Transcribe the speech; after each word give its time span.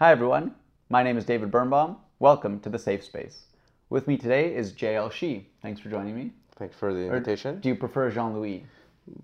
Hi, 0.00 0.12
everyone. 0.12 0.54
My 0.90 1.02
name 1.02 1.18
is 1.18 1.24
David 1.24 1.50
Birnbaum. 1.50 1.96
Welcome 2.20 2.60
to 2.60 2.68
the 2.68 2.78
Safe 2.78 3.02
Space. 3.02 3.46
With 3.90 4.06
me 4.06 4.16
today 4.16 4.54
is 4.54 4.72
JL 4.72 5.10
Shi. 5.10 5.48
Thanks 5.60 5.80
for 5.80 5.90
joining 5.90 6.14
me. 6.14 6.30
Thanks 6.56 6.76
for 6.76 6.94
the 6.94 7.08
Or 7.08 7.16
invitation. 7.16 7.58
Do 7.58 7.68
you 7.68 7.74
prefer 7.74 8.08
Jean 8.08 8.32
Louis? 8.32 8.64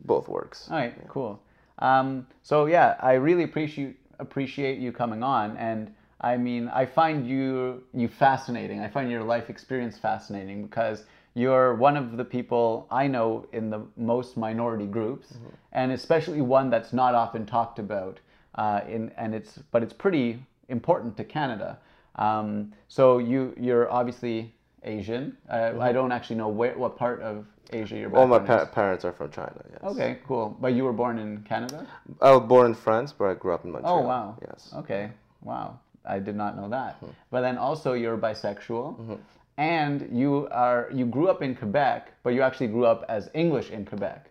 Both 0.04 0.26
works. 0.28 0.68
All 0.68 0.76
right, 0.76 0.92
cool. 1.06 1.40
Um, 1.78 2.26
so 2.42 2.66
yeah, 2.66 2.96
I 2.98 3.12
really 3.12 3.44
appreciate 3.44 3.96
appreciate 4.18 4.80
you 4.80 4.90
coming 4.90 5.22
on, 5.22 5.56
and 5.58 5.94
I 6.20 6.36
mean, 6.36 6.66
I 6.66 6.86
find 6.86 7.24
you 7.24 7.84
you 7.94 8.08
fascinating. 8.08 8.80
I 8.80 8.88
find 8.88 9.08
your 9.08 9.22
life 9.22 9.50
experience 9.50 9.96
fascinating 9.96 10.64
because 10.66 11.04
you're 11.34 11.76
one 11.76 11.96
of 11.96 12.16
the 12.16 12.24
people 12.24 12.88
I 12.90 13.06
know 13.06 13.46
in 13.52 13.70
the 13.70 13.82
most 13.96 14.36
minority 14.36 14.86
groups, 14.86 15.34
and 15.70 15.92
especially 15.92 16.40
one 16.40 16.68
that's 16.68 16.92
not 16.92 17.14
often 17.14 17.46
talked 17.46 17.78
about. 17.78 18.18
Uh, 18.56 18.80
in 18.88 19.12
and 19.16 19.36
it's 19.36 19.60
but 19.70 19.84
it's 19.84 19.92
pretty 19.92 20.40
important 20.68 21.16
to 21.16 21.24
Canada. 21.24 21.78
Um, 22.16 22.72
so 22.88 23.18
you 23.18 23.54
you're 23.58 23.90
obviously 23.90 24.54
Asian. 24.84 25.36
Uh, 25.50 25.72
I 25.80 25.92
don't 25.92 26.12
actually 26.12 26.36
know 26.36 26.48
where 26.48 26.76
what 26.78 26.96
part 26.96 27.20
of 27.22 27.46
Asia 27.72 27.96
you're. 27.96 28.14
All 28.16 28.26
my 28.26 28.38
pa- 28.38 28.66
parents 28.66 29.04
are 29.04 29.12
from 29.12 29.30
China. 29.30 29.60
Yes. 29.70 29.80
Okay, 29.82 30.18
cool. 30.26 30.56
But 30.60 30.74
you 30.74 30.84
were 30.84 30.92
born 30.92 31.18
in 31.18 31.42
Canada? 31.42 31.86
I 32.20 32.32
was 32.32 32.46
born 32.48 32.66
in 32.66 32.74
France, 32.74 33.12
but 33.12 33.24
I 33.26 33.34
grew 33.34 33.52
up 33.54 33.64
in 33.64 33.72
Montreal. 33.72 33.98
Oh, 33.98 34.02
wow. 34.02 34.36
Yes. 34.42 34.72
Okay, 34.76 35.10
wow. 35.42 35.78
I 36.04 36.18
did 36.18 36.36
not 36.36 36.56
know 36.56 36.68
that. 36.68 37.02
But 37.30 37.40
then 37.40 37.56
also 37.56 37.94
you're 37.94 38.18
bisexual. 38.18 39.18
And 39.56 40.08
you 40.12 40.48
are 40.50 40.90
you 40.92 41.06
grew 41.06 41.28
up 41.28 41.40
in 41.42 41.54
Quebec, 41.54 42.12
but 42.22 42.30
you 42.34 42.42
actually 42.42 42.66
grew 42.66 42.84
up 42.86 43.04
as 43.08 43.30
English 43.34 43.70
in 43.70 43.84
Quebec. 43.84 44.28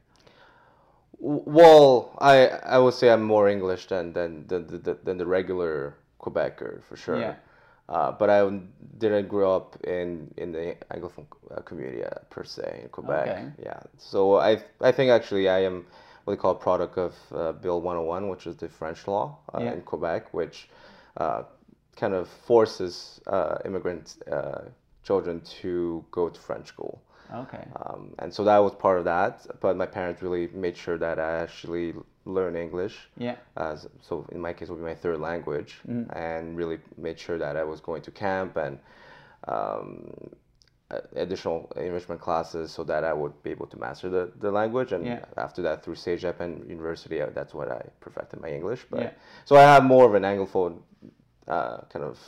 Well, 1.19 2.13
I 2.19 2.47
I 2.47 2.77
would 2.77 2.93
say 2.93 3.09
I'm 3.09 3.23
more 3.23 3.47
English 3.47 3.87
than 3.87 4.11
than 4.13 4.45
than 4.47 4.67
the, 4.67 4.97
than 5.03 5.17
the 5.17 5.25
regular 5.25 5.95
Quebecer 6.23 6.81
for 6.83 6.95
sure. 6.95 7.19
Yeah. 7.19 7.35
Uh, 7.89 8.11
but 8.11 8.29
I 8.29 8.49
didn't 8.97 9.27
grow 9.27 9.55
up 9.55 9.75
in 9.83 10.33
in 10.37 10.51
the 10.53 10.75
Anglophone 10.89 11.27
uh, 11.51 11.61
community 11.61 12.03
uh, 12.03 12.09
per 12.29 12.43
se 12.45 12.79
in 12.83 12.89
Quebec. 12.89 13.27
Okay. 13.27 13.45
Yeah. 13.65 13.79
So 13.97 14.19
I 14.51 14.51
I 14.89 14.91
think 14.91 15.11
actually 15.11 15.49
I 15.49 15.59
am 15.65 15.85
what 16.23 16.33
they 16.33 16.41
call 16.41 16.51
a 16.51 16.63
product 16.69 16.97
of 16.97 17.13
uh, 17.35 17.51
Bill 17.51 17.81
101, 17.81 18.29
which 18.29 18.47
is 18.47 18.55
the 18.55 18.69
French 18.69 19.07
law 19.07 19.37
uh, 19.53 19.59
Yeah. 19.61 19.73
in 19.73 19.81
Quebec, 19.81 20.33
which 20.33 20.69
uh, 21.17 21.43
kind 21.97 22.13
of 22.13 22.27
forces 22.47 23.19
uh, 23.27 23.57
immigrant 23.65 24.15
uh, 24.31 24.61
children 25.03 25.41
to 25.61 26.05
go 26.11 26.29
to 26.29 26.39
French 26.39 26.67
school. 26.67 27.01
Okay. 27.33 27.65
Um, 27.75 28.13
and 28.19 28.33
so 28.33 28.43
that 28.43 28.57
was 28.57 28.73
part 28.73 28.97
of 28.99 29.05
that. 29.05 29.45
But 29.59 29.77
my 29.77 29.85
parents 29.85 30.21
really 30.21 30.47
made 30.53 30.77
sure 30.77 30.97
that 30.97 31.19
I 31.19 31.39
actually 31.39 31.93
learn 32.25 32.55
English. 32.55 33.09
Yeah. 33.17 33.35
As, 33.57 33.87
so 34.01 34.25
in 34.31 34.39
my 34.39 34.53
case, 34.53 34.69
it 34.69 34.71
would 34.71 34.79
be 34.79 34.85
my 34.85 34.95
third 34.95 35.19
language, 35.19 35.79
and 36.11 36.57
really 36.57 36.79
made 36.97 37.19
sure 37.19 37.37
that 37.37 37.55
I 37.57 37.63
was 37.63 37.81
going 37.81 38.01
to 38.03 38.11
camp 38.11 38.57
and 38.57 38.79
um, 39.47 40.11
additional 41.15 41.71
enrichment 41.75 42.21
classes 42.21 42.71
so 42.71 42.83
that 42.83 43.03
I 43.03 43.13
would 43.13 43.41
be 43.43 43.49
able 43.51 43.67
to 43.67 43.77
master 43.77 44.09
the, 44.09 44.31
the 44.39 44.51
language. 44.51 44.91
And 44.91 45.05
Yeah. 45.05 45.25
after 45.37 45.61
that, 45.63 45.83
through 45.83 45.95
CEGEP 45.95 46.39
and 46.39 46.69
university, 46.69 47.21
uh, 47.21 47.29
that's 47.33 47.53
what 47.53 47.71
I 47.71 47.81
perfected 47.99 48.41
my 48.41 48.49
English. 48.49 48.85
But 48.89 49.01
Yeah. 49.01 49.09
so 49.45 49.55
I 49.55 49.61
have 49.61 49.83
more 49.83 50.05
of 50.05 50.13
an 50.15 50.23
anglophone 50.23 50.81
uh, 51.47 51.77
kind 51.89 52.05
of 52.05 52.19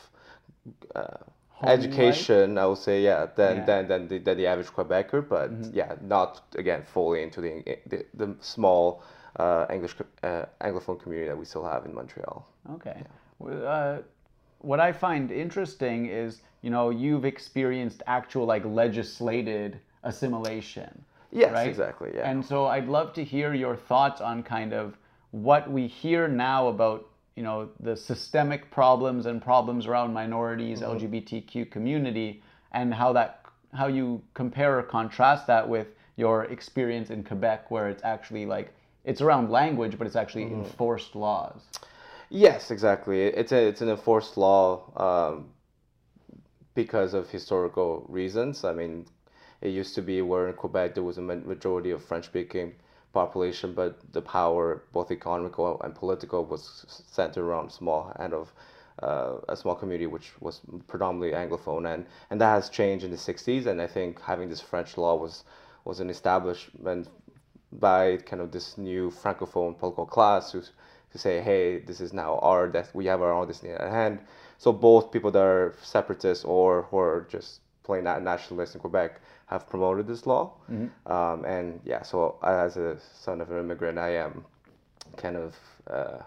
uh, 0.95 1.17
Education, 1.64 2.58
I 2.58 2.66
would 2.66 2.78
say, 2.78 3.02
yeah, 3.02 3.28
than 3.36 3.58
Yeah. 3.58 3.61
Mm-hmm. 3.61 3.66
than 3.66 3.88
than 3.88 4.08
the, 4.08 4.17
than 4.20 4.38
the 4.38 4.48
average 4.48 4.67
Quebecer, 4.67 5.28
but 5.28 5.52
yeah, 5.73 5.95
not 6.02 6.42
again 6.58 6.84
fully 6.84 7.23
into 7.23 7.42
the 7.42 7.64
the, 7.88 8.06
the 8.14 8.36
small 8.42 9.02
uh, 9.39 9.66
English 9.70 9.95
uh, 10.23 10.45
anglophone 10.62 11.00
community 11.00 11.28
that 11.30 11.38
we 11.38 11.45
still 11.45 11.64
have 11.66 11.86
in 11.86 11.94
Montreal. 11.94 12.45
Okay. 12.73 13.03
Well, 13.39 13.67
Uh, 13.67 14.02
what 14.59 14.79
I 14.79 14.91
find 14.91 15.31
interesting 15.31 16.07
is, 16.07 16.41
you 16.62 16.69
know, 16.72 16.90
you've 16.90 17.25
experienced 17.25 18.02
actual 18.08 18.46
like 18.46 18.66
legislated 18.66 19.79
assimilation. 20.03 21.03
Yes, 21.31 21.52
right? 21.53 21.68
exactly, 21.68 22.12
yeah. 22.16 22.29
And 22.29 22.44
so 22.44 22.66
I'd 22.68 22.88
love 22.88 23.13
to 23.13 23.24
hear 23.24 23.53
your 23.53 23.75
thoughts 23.75 24.22
on 24.22 24.41
kind 24.44 24.74
of 24.74 24.97
what 25.31 25.69
we 25.69 25.88
hear 25.88 26.28
now 26.28 26.68
about, 26.69 27.06
you 27.35 27.44
know, 27.44 27.69
the 27.79 27.96
systemic 27.97 28.72
problems 28.72 29.25
and 29.25 29.41
problems 29.41 29.88
around 29.88 30.13
minorities, 30.13 30.81
Mm-hmm. 30.81 31.06
LGBTQ 31.06 31.69
community, 31.72 32.44
and 32.72 32.94
how 32.94 33.13
that 33.13 33.41
how 33.73 33.88
you 33.88 34.22
compare 34.34 34.79
or 34.79 34.84
contrast 34.84 35.47
that 35.47 35.68
with 35.68 35.88
your 36.18 36.46
experience 36.46 37.09
in 37.09 37.23
Quebec, 37.23 37.69
where 37.72 37.90
it's 37.90 38.03
actually 38.03 38.46
like 38.46 38.73
it's 39.03 39.22
around 39.22 39.50
language, 39.51 39.97
but 39.97 40.07
it's 40.07 40.16
actually 40.16 40.46
Mm-hmm. 40.46 40.53
enforced 40.53 41.16
laws. 41.16 41.62
Yes, 42.29 42.72
exactly. 42.72 43.23
It's 43.23 43.52
a 43.52 43.67
it's 43.67 43.81
an 43.81 43.90
enforced 43.90 44.38
law 44.38 44.91
um, 44.97 45.50
because 46.75 47.13
of 47.13 47.29
historical 47.29 48.06
reasons. 48.09 48.63
I 48.63 48.73
mean, 48.73 49.06
it 49.62 49.69
used 49.69 49.96
to 49.96 50.02
be 50.02 50.22
where 50.22 50.47
in 50.47 50.53
Quebec 50.56 50.94
there 50.96 51.03
was 51.03 51.17
a 51.17 51.22
majority 51.22 51.91
of 51.91 52.03
French-speaking 52.03 52.75
population, 53.16 53.74
but 53.74 53.92
the 54.14 54.22
power, 54.22 54.84
both 54.92 55.09
economical 55.12 55.81
and 55.84 55.96
political, 55.96 56.46
was 56.46 56.64
centered 57.18 57.46
around 57.46 57.72
small 57.72 58.14
hand 58.20 58.34
of 58.34 58.53
uh, 59.02 59.38
a 59.50 59.56
small 59.56 59.76
community 59.76 60.08
which 60.08 60.30
was 60.40 60.62
predominantly 60.88 61.31
Anglophone, 61.42 61.92
and 61.94 62.06
and 62.30 62.40
that 62.42 62.53
has 62.58 62.70
changed 62.70 63.03
in 63.06 63.12
the 63.12 63.18
'60s. 63.18 63.66
And 63.66 63.81
I 63.81 63.88
think 63.88 64.22
having 64.22 64.50
this 64.50 64.62
French 64.62 64.98
law 64.98 65.16
was 65.26 65.44
was 65.86 66.00
an 66.00 66.09
establishment 66.09 67.08
by 67.72 68.18
kind 68.30 68.42
of 68.42 68.52
this 68.52 68.78
new 68.78 69.12
francophone 69.12 69.78
political 69.80 70.06
class 70.06 70.52
who's 70.52 70.72
to 71.12 71.18
say, 71.18 71.42
hey, 71.42 71.80
this 71.80 72.02
is 72.02 72.12
now 72.14 72.40
our 72.40 72.68
that 72.76 72.94
We 72.94 73.06
have 73.06 73.22
our 73.22 73.34
own 73.34 73.47
destiny 73.47 73.74
at 73.74 73.90
hand. 74.00 74.20
So 74.58 74.74
both 74.74 75.12
people 75.12 75.32
that 75.32 75.42
are 75.42 75.74
separatists 75.82 76.44
or 76.46 76.84
who 76.90 76.97
are 76.97 77.28
just 77.30 77.62
plain 77.84 78.03
nationalists 78.03 78.76
in 78.76 78.82
Quebec 78.82 79.22
have 79.47 79.69
promoted 79.69 80.07
this 80.07 80.25
law. 80.25 80.53
Um, 81.06 81.45
and 81.45 81.79
yeah, 81.85 82.01
so 82.03 82.38
as 82.44 82.78
a 82.78 82.97
son 83.22 83.41
of 83.41 83.51
an 83.51 83.59
immigrant, 83.59 83.97
I 84.00 84.16
am 84.17 84.45
kind 85.17 85.38
of 85.38 85.56
uh, 85.88 86.19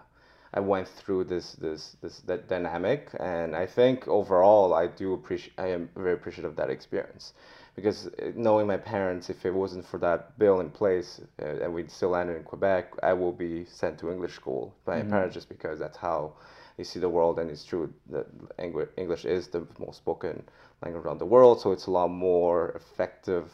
I 0.53 0.59
went 0.61 0.87
through 0.87 1.25
this 1.25 1.53
this 1.53 1.95
this 2.01 2.19
that 2.21 2.47
dynamic, 2.47 3.09
and 3.19 3.55
I 3.55 3.65
think 3.67 4.07
overall 4.07 4.73
I 4.73 4.87
do 4.87 5.13
appreciate 5.13 5.53
I 5.57 5.67
am 5.67 5.89
very 5.95 6.13
appreciative 6.13 6.51
of 6.51 6.57
that 6.57 6.69
experience. 6.69 7.33
Because 7.75 8.07
uh, 8.07 8.31
knowing 8.35 8.67
my 8.67 8.77
parents, 8.77 9.29
if 9.29 9.45
it 9.45 9.53
wasn't 9.53 9.85
for 9.85 9.99
that 9.99 10.37
bill 10.39 10.59
in 10.59 10.69
place 10.69 11.21
uh, 11.41 11.63
and 11.63 11.73
we'd 11.73 11.91
still 11.91 12.09
landed 12.09 12.35
in 12.37 12.43
Quebec, 12.43 12.93
I 13.03 13.13
will 13.13 13.31
be 13.31 13.65
sent 13.65 13.99
to 13.99 14.11
English 14.11 14.33
school 14.33 14.73
by 14.85 15.01
my 15.03 15.09
parents 15.09 15.33
just 15.35 15.49
because 15.49 15.79
that's 15.79 15.97
how 15.97 16.33
they 16.79 16.85
see 16.85 16.99
the 16.99 17.09
world, 17.09 17.39
and 17.39 17.51
it's 17.51 17.65
true 17.65 17.93
that 18.09 18.25
English 18.57 19.25
is 19.25 19.49
the 19.49 19.67
most 19.79 19.97
spoken 19.97 20.41
language 20.81 21.03
around 21.03 21.17
the 21.17 21.25
world, 21.25 21.59
so 21.59 21.73
it's 21.73 21.87
a 21.87 21.91
lot 21.91 22.07
more 22.07 22.69
effective 22.69 23.51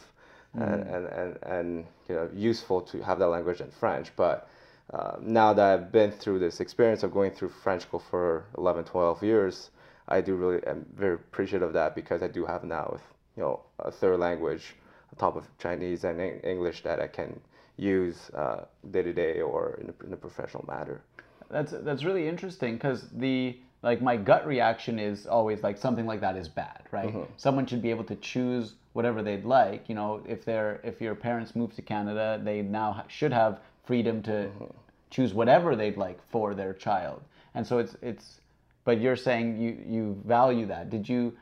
and, 0.53 0.83
and, 0.83 1.07
and, 1.07 1.37
and 1.41 1.85
you 2.07 2.13
know 2.15 2.29
useful 2.35 2.81
to 2.81 3.01
have 3.01 3.17
that 3.17 3.29
language 3.29 3.57
than 3.57 3.71
French. 3.71 4.15
But 4.15 4.47
uh, 4.93 5.15
now 5.19 5.53
that 5.53 5.65
I've 5.65 5.91
been 5.91 6.11
through 6.11 6.37
this 6.37 6.59
experience 6.59 7.01
of 7.01 7.11
going 7.11 7.31
through 7.31 7.49
French 7.49 7.81
school 7.81 7.99
for 8.11 8.45
11, 8.59 8.83
12 8.83 9.23
years, 9.23 9.71
I 10.07 10.21
do 10.21 10.35
really 10.35 10.61
am 10.67 10.85
very 10.95 11.15
appreciative 11.15 11.69
of 11.69 11.73
that 11.73 11.95
because 11.95 12.21
I 12.21 12.27
do 12.27 12.45
have 12.45 12.63
now 12.63 12.99
you 13.35 13.41
know 13.41 13.61
a 13.79 13.89
third 13.89 14.19
language 14.19 14.75
on 15.11 15.17
top 15.17 15.35
of 15.35 15.45
Chinese 15.57 16.03
and 16.03 16.21
English 16.43 16.83
that 16.83 16.99
I 16.99 17.07
can 17.07 17.39
use 17.75 18.29
uh, 18.35 18.65
day 18.91 19.01
to 19.01 19.13
day 19.13 19.41
or 19.41 19.79
in 19.81 19.89
a, 19.89 20.05
in 20.05 20.13
a 20.13 20.17
professional 20.17 20.63
matter. 20.67 21.01
That's 21.49 21.71
that's 21.71 22.03
really 22.03 22.27
interesting 22.27 22.75
because 22.75 23.07
the 23.11 23.57
like 23.83 24.01
my 24.01 24.17
gut 24.17 24.45
reaction 24.47 24.97
is 24.97 25.27
always 25.27 25.61
like 25.61 25.77
something 25.77 26.05
like 26.05 26.19
that 26.21 26.35
is 26.35 26.47
bad, 26.47 26.81
right? 26.91 27.09
Mm-hmm. 27.09 27.31
Someone 27.37 27.65
should 27.65 27.81
be 27.81 27.91
able 27.91 28.03
to 28.05 28.15
choose 28.15 28.73
whatever 28.93 29.21
they'd 29.21 29.45
like. 29.45 29.87
You 29.87 29.95
know, 29.95 30.23
if 30.27 30.43
they're 30.43 30.81
if 30.83 30.99
your 30.99 31.15
parents 31.15 31.55
move 31.55 31.75
to 31.75 31.81
Canada, 31.81 32.41
they 32.43 32.61
now 32.61 33.03
should 33.07 33.31
have 33.31 33.59
freedom 33.85 34.23
to 34.23 34.31
mm-hmm. 34.31 34.65
choose 35.11 35.33
whatever 35.33 35.75
they'd 35.75 35.97
like 35.97 36.19
for 36.29 36.55
their 36.55 36.73
child. 36.73 37.21
And 37.53 37.65
so 37.65 37.77
it's 37.77 37.95
it's. 38.01 38.41
But 38.85 39.01
you're 39.01 39.15
saying 39.15 39.59
you 39.59 39.77
you 39.87 40.21
value 40.25 40.65
that. 40.67 40.89
Did 40.89 41.07
you 41.07 41.33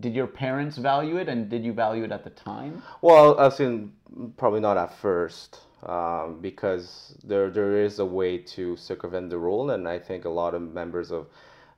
did 0.00 0.14
your 0.14 0.26
parents 0.26 0.78
value 0.78 1.16
it, 1.16 1.28
and 1.28 1.48
did 1.48 1.64
you 1.64 1.72
value 1.72 2.04
it 2.04 2.12
at 2.12 2.24
the 2.24 2.30
time? 2.30 2.82
Well, 3.02 3.38
I've 3.38 3.54
seen 3.54 3.92
probably 4.36 4.60
not 4.60 4.76
at 4.76 4.94
first 4.98 5.60
um, 5.82 6.40
because 6.40 7.16
there 7.24 7.50
there 7.50 7.76
is 7.76 7.98
a 7.98 8.04
way 8.04 8.38
to 8.38 8.76
circumvent 8.76 9.30
the 9.30 9.38
rule, 9.38 9.70
and 9.70 9.88
I 9.88 9.98
think 9.98 10.24
a 10.24 10.30
lot 10.30 10.54
of 10.54 10.62
members 10.62 11.10
of 11.10 11.26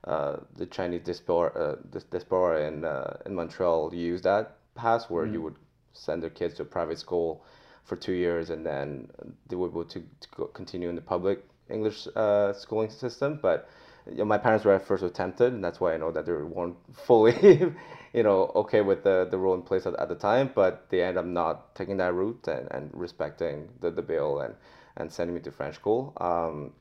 uh, 0.03 0.37
the 0.55 0.65
Chinese 0.67 1.01
diaspora, 1.01 1.51
uh, 1.51 1.99
diaspora 2.11 2.67
in 2.67 2.85
uh, 2.85 3.17
in 3.25 3.35
Montreal 3.35 3.93
use 3.93 4.21
that 4.21 4.57
pass 4.75 5.09
where 5.09 5.25
you 5.25 5.41
would 5.41 5.55
send 5.93 6.21
their 6.21 6.29
kids 6.29 6.55
to 6.55 6.63
a 6.63 6.65
private 6.65 6.99
school 6.99 7.43
for 7.85 7.95
two 7.95 8.13
years, 8.13 8.49
and 8.49 8.65
then 8.65 9.09
they 9.47 9.55
were 9.55 9.67
able 9.67 9.85
to, 9.85 9.99
to 10.19 10.27
go, 10.35 10.45
continue 10.45 10.89
in 10.89 10.95
the 10.95 11.01
public 11.01 11.43
English 11.69 12.07
uh, 12.15 12.53
schooling 12.53 12.89
system, 12.89 13.39
but 13.41 13.69
you 14.09 14.17
know, 14.17 14.25
my 14.25 14.37
parents 14.37 14.65
were 14.65 14.73
at 14.73 14.85
first 14.85 15.03
tempted, 15.15 15.53
and 15.53 15.63
that's 15.63 15.79
why 15.79 15.93
I 15.93 15.97
know 15.97 16.11
that 16.11 16.25
they 16.25 16.31
weren't 16.31 16.77
fully, 16.93 17.33
you 18.13 18.23
know, 18.23 18.51
okay 18.55 18.81
with 18.81 19.03
the, 19.03 19.27
the 19.29 19.37
rule 19.37 19.53
in 19.55 19.61
place 19.61 19.85
at, 19.85 19.95
at 19.99 20.09
the 20.09 20.15
time. 20.15 20.51
But 20.53 20.89
they 20.89 21.03
end 21.03 21.17
up 21.17 21.25
not 21.25 21.73
taking 21.75 21.97
that 21.97 22.13
route 22.13 22.47
and, 22.47 22.67
and 22.71 22.91
respecting 22.93 23.69
the, 23.81 23.91
the 23.91 24.01
bill 24.01 24.41
and, 24.41 24.55
and 24.97 25.11
sending 25.11 25.35
me 25.35 25.41
to 25.41 25.51
French 25.51 25.75
school. 25.75 26.13
Um, 26.17 26.71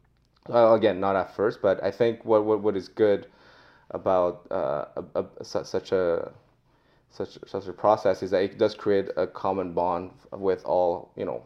well, 0.48 0.74
again, 0.74 1.00
not 1.00 1.16
at 1.16 1.34
first, 1.34 1.62
but 1.62 1.82
I 1.82 1.90
think 1.90 2.24
what 2.24 2.44
what, 2.44 2.60
what 2.60 2.76
is 2.76 2.88
good 2.88 3.28
about 3.90 4.46
uh, 4.50 4.84
a, 5.14 5.24
a, 5.40 5.44
such 5.44 5.92
a 5.92 6.32
such 7.10 7.38
such 7.46 7.66
a 7.66 7.72
process 7.72 8.22
is 8.22 8.30
that 8.32 8.42
it 8.42 8.58
does 8.58 8.74
create 8.74 9.08
a 9.16 9.26
common 9.26 9.72
bond 9.72 10.10
with 10.32 10.64
all 10.64 11.12
you 11.16 11.24
know 11.24 11.42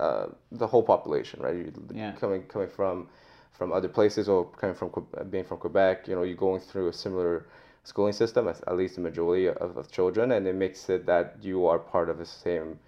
uh, 0.00 0.26
the 0.50 0.66
whole 0.66 0.82
population, 0.82 1.40
right? 1.40 1.54
You, 1.54 1.72
Yeah. 1.94 2.12
Coming 2.12 2.42
coming 2.42 2.68
from 2.68 3.08
from 3.52 3.72
other 3.72 3.88
places 3.88 4.28
or 4.28 4.46
coming 4.46 4.74
from 4.74 4.90
being 5.30 5.44
from 5.44 5.58
Quebec, 5.58 6.08
you 6.08 6.14
know, 6.14 6.22
you're 6.22 6.36
going 6.36 6.60
through 6.60 6.88
a 6.88 6.92
similar 6.92 7.46
schooling 7.84 8.12
system, 8.12 8.48
at 8.48 8.76
least 8.76 8.96
the 8.96 9.00
majority 9.00 9.48
of, 9.48 9.76
of 9.76 9.90
children, 9.90 10.32
and 10.32 10.46
it 10.46 10.54
makes 10.54 10.88
it 10.88 11.06
that 11.06 11.36
you 11.42 11.66
are 11.66 11.78
part 11.78 12.08
of 12.08 12.18
the 12.18 12.26
same 12.26 12.78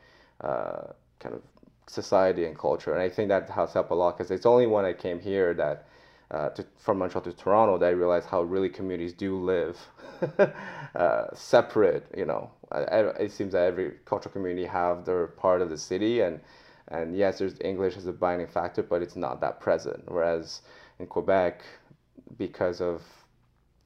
uh, 0.40 0.88
kind 1.18 1.34
of 1.34 1.42
society 1.86 2.44
and 2.46 2.58
culture. 2.58 2.92
And 2.92 3.02
I 3.02 3.08
think 3.08 3.28
that 3.28 3.48
has 3.50 3.72
helped 3.72 3.90
a 3.90 3.94
lot 3.94 4.16
because 4.16 4.30
it's 4.30 4.46
only 4.46 4.66
when 4.66 4.84
I 4.84 4.92
came 4.92 5.20
here 5.20 5.54
that 5.54 5.86
uh, 6.30 6.48
to, 6.50 6.64
from 6.78 6.98
Montreal 6.98 7.22
to 7.24 7.32
Toronto 7.32 7.78
that 7.78 7.86
I 7.86 7.90
realized 7.90 8.28
how 8.28 8.42
really 8.42 8.68
communities 8.68 9.12
do 9.12 9.36
live 9.36 9.78
uh, 10.94 11.26
separate. 11.34 12.06
You 12.16 12.26
know, 12.26 12.50
I, 12.72 12.78
I- 12.84 13.16
it 13.16 13.32
seems 13.32 13.52
that 13.52 13.64
every 13.64 13.92
cultural 14.04 14.32
community 14.32 14.66
have 14.66 15.04
their 15.04 15.26
part 15.28 15.60
of 15.62 15.70
the 15.70 15.78
city, 15.78 16.20
and 16.20 16.40
and 16.88 17.16
yes, 17.16 17.38
there's 17.38 17.56
English 17.60 17.96
as 17.96 18.06
a 18.06 18.12
binding 18.12 18.46
factor, 18.48 18.82
but 18.82 19.02
it's 19.02 19.16
not 19.16 19.40
that 19.40 19.60
present. 19.60 20.02
Whereas 20.06 20.62
in 20.98 21.06
Quebec, 21.06 21.62
because 22.38 22.80
of 22.80 23.02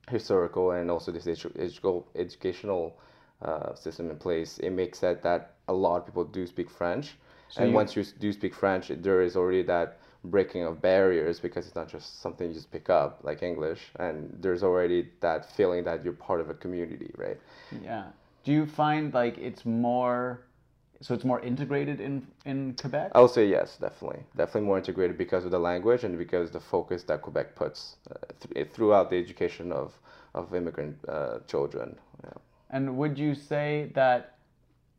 historical 0.08 0.72
and 0.72 0.90
also 0.90 1.12
this 1.12 1.26
edu- 1.26 1.52
edu- 1.56 2.04
educational 2.16 2.98
uh, 3.42 3.74
system 3.74 4.10
in 4.10 4.16
place, 4.16 4.58
it 4.58 4.70
makes 4.70 5.02
it 5.02 5.22
that 5.22 5.54
a 5.68 5.72
lot 5.72 5.96
of 5.98 6.06
people 6.06 6.24
do 6.24 6.46
speak 6.46 6.70
French. 6.70 7.16
and 7.56 7.70
you- 7.70 7.74
once 7.74 7.96
you 7.96 8.04
do 8.18 8.32
speak 8.32 8.54
French, 8.54 8.88
there 8.88 9.22
is 9.22 9.36
already 9.36 9.62
that 9.62 9.98
breaking 10.24 10.64
of 10.64 10.80
barriers 10.82 11.40
because 11.40 11.66
it's 11.66 11.76
not 11.76 11.88
just 11.88 12.20
something 12.20 12.48
you 12.48 12.54
just 12.54 12.70
pick 12.70 12.90
up 12.90 13.20
like 13.22 13.42
English, 13.42 13.92
and 13.98 14.36
there's 14.40 14.62
already 14.62 15.08
that 15.20 15.46
feeling 15.46 15.84
that 15.84 16.04
you're 16.04 16.12
part 16.12 16.40
of 16.40 16.50
a 16.50 16.54
community, 16.54 17.10
right? 17.16 17.38
Yeah. 17.82 18.04
Do 18.44 18.52
you 18.52 18.66
find 18.66 19.14
like 19.14 19.38
it's 19.38 19.64
more, 19.64 20.40
so 21.00 21.14
it's 21.14 21.24
more 21.24 21.40
integrated 21.40 22.00
in 22.00 22.26
in 22.44 22.74
Quebec? 22.80 23.12
I 23.14 23.20
would 23.20 23.30
say 23.30 23.46
yes, 23.46 23.76
definitely, 23.76 24.24
definitely 24.36 24.66
more 24.66 24.78
integrated 24.78 25.16
because 25.16 25.44
of 25.44 25.50
the 25.50 25.58
language 25.58 26.04
and 26.04 26.18
because 26.18 26.50
the 26.50 26.60
focus 26.60 27.02
that 27.04 27.22
Quebec 27.22 27.54
puts 27.54 27.96
uh, 28.10 28.14
th- 28.40 28.68
throughout 28.70 29.10
the 29.10 29.16
education 29.16 29.72
of 29.72 29.98
of 30.34 30.54
immigrant 30.54 30.96
uh, 31.08 31.38
children. 31.46 31.96
Yeah. 32.24 32.30
And 32.70 32.96
would 32.98 33.18
you 33.18 33.34
say 33.34 33.90
that, 33.94 34.36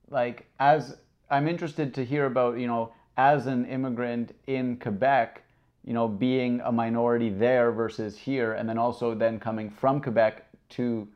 like, 0.10 0.48
as 0.60 0.98
I'm 1.30 1.48
interested 1.48 1.94
to 1.94 2.06
hear 2.06 2.26
about, 2.26 2.58
you 2.58 2.68
know, 2.68 2.94
as 3.18 3.46
an 3.46 3.66
immigrant 3.66 4.34
in 4.48 4.78
Quebec, 4.78 5.44
you 5.84 5.94
know, 5.94 6.08
being 6.08 6.62
a 6.62 6.72
minority 6.72 7.30
there 7.30 7.72
versus 7.72 8.18
here, 8.18 8.54
and 8.54 8.68
then 8.68 8.78
also 8.78 9.14
then 9.14 9.40
coming 9.40 9.70
from 9.70 10.02
Quebec 10.02 10.46
to 10.70 11.08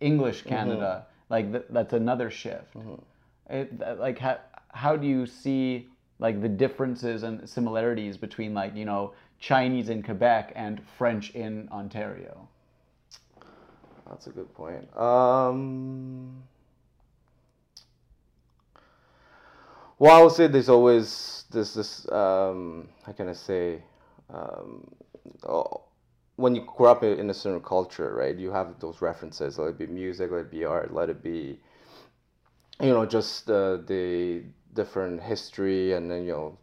English 0.00 0.42
Canada, 0.42 1.06
like 1.28 1.52
th- 1.52 1.64
that's 1.70 1.92
another 1.92 2.30
shift. 2.30 2.74
Like, 3.52 4.18
how, 4.18 4.38
how 4.72 4.96
do 4.96 5.06
you 5.06 5.26
see 5.26 5.88
like 6.18 6.40
the 6.40 6.48
differences 6.48 7.24
and 7.24 7.48
similarities 7.48 8.16
between 8.16 8.54
like 8.54 8.74
you 8.74 8.84
know 8.84 9.12
Chinese 9.40 9.88
in 9.88 10.02
Quebec 10.02 10.52
and 10.54 10.80
French 10.96 11.30
in 11.30 11.68
Ontario? 11.70 12.48
That's 14.08 14.26
a 14.26 14.30
good 14.30 14.52
point. 14.54 14.94
Um, 14.96 16.42
well, 19.98 20.20
I 20.20 20.22
would 20.22 20.32
say 20.32 20.46
there's 20.46 20.68
always 20.68 21.44
this 21.50 21.74
this 21.74 22.10
um, 22.10 22.88
how 23.04 23.12
can 23.12 23.28
I 23.28 23.32
say 23.32 23.82
um, 24.32 24.90
oh, 25.46 25.82
when 26.36 26.54
you 26.54 26.64
grow 26.76 26.90
up 26.90 27.02
in 27.02 27.30
a 27.30 27.34
certain 27.34 27.60
culture, 27.60 28.14
right? 28.14 28.36
You 28.36 28.50
have 28.52 28.78
those 28.80 29.02
references. 29.02 29.58
Let 29.58 29.68
it 29.68 29.78
be 29.78 29.86
music, 29.86 30.30
let 30.30 30.40
it 30.42 30.50
be 30.50 30.64
art, 30.64 30.94
let 30.94 31.10
it 31.10 31.22
be 31.22 31.58
you 32.82 32.88
know 32.88 33.06
just 33.06 33.46
the 33.46 33.82
the 33.86 34.42
different 34.74 35.22
history 35.22 35.92
and 35.94 36.10
then 36.10 36.24
you 36.24 36.32
know 36.32 36.58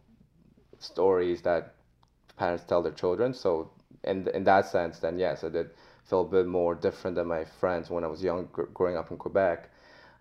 stories 0.78 1.42
that 1.42 1.74
parents 2.36 2.64
tell 2.64 2.82
their 2.82 2.92
children. 2.92 3.34
So 3.34 3.70
in 4.04 4.28
in 4.28 4.44
that 4.44 4.66
sense, 4.66 4.98
then 5.00 5.18
yes, 5.18 5.44
I 5.44 5.48
did 5.50 5.70
feel 6.04 6.22
a 6.22 6.24
bit 6.24 6.46
more 6.46 6.74
different 6.74 7.16
than 7.16 7.26
my 7.28 7.44
friends 7.44 7.90
when 7.90 8.04
I 8.04 8.08
was 8.08 8.22
young, 8.22 8.48
gr- 8.52 8.72
growing 8.74 8.96
up 8.96 9.10
in 9.10 9.16
Quebec. 9.16 9.70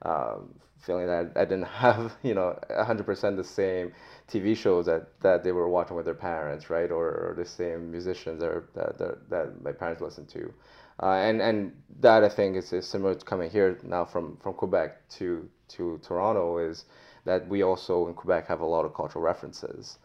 Um, 0.04 0.56
feeling 0.80 1.08
that 1.08 1.34
I 1.36 1.44
didn't 1.46 1.64
have 1.86 2.16
you 2.24 2.34
know 2.34 2.58
hundred 2.78 3.06
percent 3.06 3.38
the 3.38 3.44
same 3.44 3.94
TV 4.30 4.56
shows 4.56 4.86
that, 4.86 5.20
that 5.22 5.44
they 5.44 5.52
were 5.52 5.70
watching 5.70 5.96
with 5.98 6.06
their 6.06 6.14
parents, 6.16 6.70
right, 6.70 6.92
or, 6.92 7.08
or 7.08 7.36
the 7.38 7.46
same 7.46 7.92
musicians 7.92 8.42
that 8.42 8.74
that 8.76 9.30
that 9.30 9.62
my 9.64 9.72
parents 9.74 10.02
listened 10.02 10.30
to. 10.30 10.54
Uh, 11.02 11.14
and 11.14 11.42
and 11.42 11.74
that 12.02 12.24
I 12.24 12.30
think 12.30 12.58
is, 12.58 12.74
is 12.74 12.88
similar 12.88 13.16
to 13.16 13.26
coming 13.26 13.50
here 13.50 13.78
now 13.84 14.04
from, 14.06 14.38
from 14.38 14.54
Quebec 14.54 15.08
to 15.20 15.50
to 15.70 16.00
Toronto 16.04 16.58
is 16.58 16.86
that 17.26 17.48
we 17.48 17.64
also 17.64 18.08
in 18.08 18.14
Quebec 18.14 18.48
have 18.48 18.62
a 18.62 18.66
lot 18.66 18.86
of 18.86 18.94
cultural 18.94 19.24
references, 19.24 19.98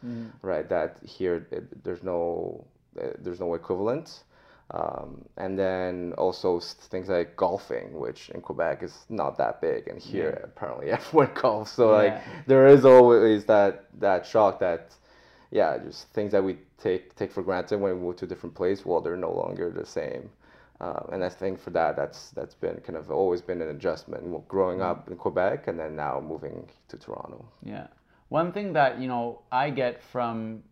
right? 0.43 0.69
That 0.69 0.99
here 1.05 1.47
it, 1.51 1.85
there's 1.85 2.03
no 2.03 2.65
uh, 3.01 3.09
there's 3.19 3.41
no 3.41 3.55
equivalent. 3.55 4.25
Um, 4.71 5.25
and 5.37 5.59
then 5.59 6.15
also 6.17 6.59
things 6.59 7.09
like 7.09 7.37
golfing, 7.37 7.99
which 8.01 8.31
in 8.31 8.41
Quebec 8.41 8.83
is 8.83 9.05
not 9.11 9.37
that 9.39 9.61
big, 9.61 9.89
and 9.89 10.01
here 10.01 10.41
apparently 10.45 10.91
everyone 10.99 11.29
golfs. 11.35 11.69
So 11.69 11.91
like 11.91 12.15
there 12.47 12.67
is 12.67 12.85
always 12.85 13.45
that 13.45 13.85
that 14.01 14.27
shock 14.27 14.61
that 14.61 14.95
yeah, 15.51 15.79
just 15.79 16.09
things 16.13 16.33
that 16.33 16.43
we 16.43 16.59
take 16.79 17.15
take 17.15 17.31
for 17.31 17.43
granted 17.43 17.79
when 17.79 17.95
we 17.95 18.01
move 18.01 18.17
to 18.17 18.25
a 18.25 18.29
different 18.29 18.55
place, 18.57 18.85
well, 18.85 19.01
they're 19.01 19.17
no 19.17 19.33
longer 19.33 19.71
the 19.71 19.87
same. 19.87 20.31
Uh, 20.81 21.01
and 21.13 21.25
I 21.25 21.29
think 21.29 21.61
for 21.61 21.71
that, 21.71 21.97
that's 21.97 22.31
that's 22.31 22.55
been 22.55 22.77
kind 22.79 22.97
of 22.99 23.11
always 23.11 23.41
been 23.41 23.63
an 23.63 23.69
adjustment. 23.69 24.49
Growing 24.49 24.83
up 24.83 25.09
in 25.09 25.17
Quebec 25.17 25.69
and 25.69 25.79
then 25.79 25.95
now 25.97 26.21
moving 26.21 26.69
to 26.89 26.97
Toronto. 26.97 27.47
Yeah. 27.63 27.87
One 28.29 28.53
thing 28.53 28.73
that, 28.73 29.01
you 29.01 29.07
know, 29.07 29.43
I 29.53 29.71
get 29.71 30.03
from 30.03 30.63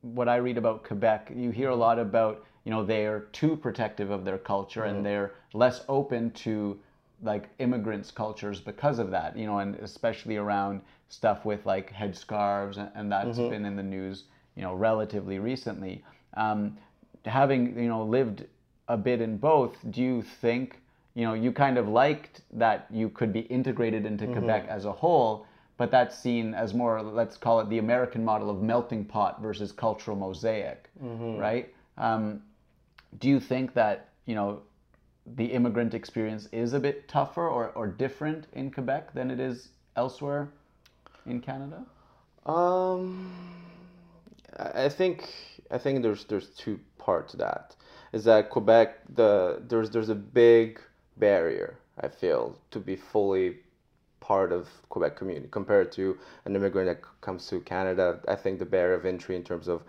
what 0.00 0.28
I 0.28 0.36
read 0.36 0.58
about 0.58 0.84
Quebec, 0.84 1.32
you 1.34 1.50
hear 1.50 1.70
a 1.70 1.76
lot 1.76 1.98
about, 1.98 2.44
you 2.64 2.70
know, 2.70 2.84
they're 2.84 3.20
too 3.32 3.56
protective 3.56 4.10
of 4.10 4.24
their 4.24 4.38
culture 4.38 4.84
and 4.84 5.06
they're 5.06 5.34
less 5.52 5.84
open 5.88 6.32
to 6.32 6.78
like 7.22 7.48
immigrants' 7.60 8.10
cultures 8.10 8.60
because 8.60 8.98
of 8.98 9.10
that, 9.12 9.36
you 9.36 9.46
know, 9.46 9.58
and 9.58 9.76
especially 9.76 10.36
around 10.36 10.80
stuff 11.08 11.44
with 11.44 11.64
like 11.64 11.92
headscarves 11.92 12.78
and, 12.78 12.90
and 12.96 13.12
that's 13.12 13.38
been 13.38 13.64
in 13.64 13.76
the 13.76 13.82
news, 13.82 14.24
you 14.56 14.62
know, 14.62 14.74
relatively 14.74 15.38
recently. 15.38 16.02
Um, 16.34 16.76
having, 17.24 17.78
you 17.78 17.88
know, 17.88 18.02
lived 18.04 18.46
a 18.92 18.96
bit 18.96 19.20
in 19.20 19.38
both, 19.38 19.76
do 19.90 20.02
you 20.02 20.22
think, 20.22 20.80
you 21.14 21.24
know, 21.24 21.34
you 21.34 21.50
kind 21.52 21.78
of 21.78 21.88
liked 21.88 22.42
that 22.52 22.86
you 22.90 23.08
could 23.08 23.32
be 23.32 23.40
integrated 23.40 24.04
into 24.04 24.26
Quebec 24.38 24.66
as 24.68 24.84
a 24.84 24.92
whole, 24.92 25.46
but 25.78 25.90
that's 25.90 26.16
seen 26.18 26.54
as 26.54 26.74
more, 26.74 27.02
let's 27.02 27.36
call 27.38 27.60
it 27.60 27.68
the 27.70 27.78
American 27.78 28.22
model 28.24 28.50
of 28.50 28.60
melting 28.62 29.04
pot 29.04 29.40
versus 29.40 29.72
cultural 29.72 30.16
mosaic, 30.16 30.90
right? 31.38 31.66
Um, 31.96 32.42
do 33.18 33.28
you 33.28 33.40
think 33.40 33.72
that, 33.74 34.10
you 34.26 34.34
know, 34.34 34.60
the 35.36 35.46
immigrant 35.46 35.94
experience 35.94 36.48
is 36.52 36.72
a 36.74 36.80
bit 36.80 37.08
tougher 37.08 37.48
or, 37.48 37.70
or 37.74 37.86
different 37.86 38.46
in 38.52 38.70
Quebec 38.70 39.14
than 39.14 39.30
it 39.30 39.40
is 39.40 39.68
elsewhere 39.96 40.48
in 41.26 41.40
Canada? 41.40 41.84
Um, 42.46 43.32
I 44.58 44.84
I 44.84 44.88
think 44.88 45.32
I 45.70 45.78
think 45.78 46.02
there's 46.02 46.24
there's 46.24 46.48
two 46.48 46.78
parts 46.98 47.32
to 47.32 47.38
that. 47.38 47.76
Is 48.12 48.24
that 48.24 48.50
Quebec 48.50 49.00
the 49.14 49.62
there's 49.68 49.90
there's 49.90 50.08
a 50.08 50.14
big 50.14 50.80
barrier 51.16 51.78
I 52.00 52.08
feel 52.08 52.58
to 52.70 52.80
be 52.80 52.96
fully 52.96 53.56
part 54.20 54.52
of 54.52 54.68
Quebec 54.88 55.16
community 55.16 55.48
compared 55.50 55.92
to 55.92 56.16
an 56.44 56.54
immigrant 56.54 56.88
that 56.88 57.02
comes 57.20 57.46
to 57.48 57.60
Canada. 57.60 58.20
I 58.28 58.36
think 58.36 58.58
the 58.58 58.66
barrier 58.66 58.94
of 58.94 59.04
entry 59.04 59.36
in 59.36 59.42
terms 59.42 59.68
of 59.68 59.82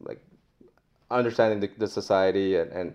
like 0.00 0.22
understanding 1.10 1.60
the, 1.60 1.70
the 1.78 1.86
society 1.86 2.56
and, 2.56 2.70
and 2.72 2.94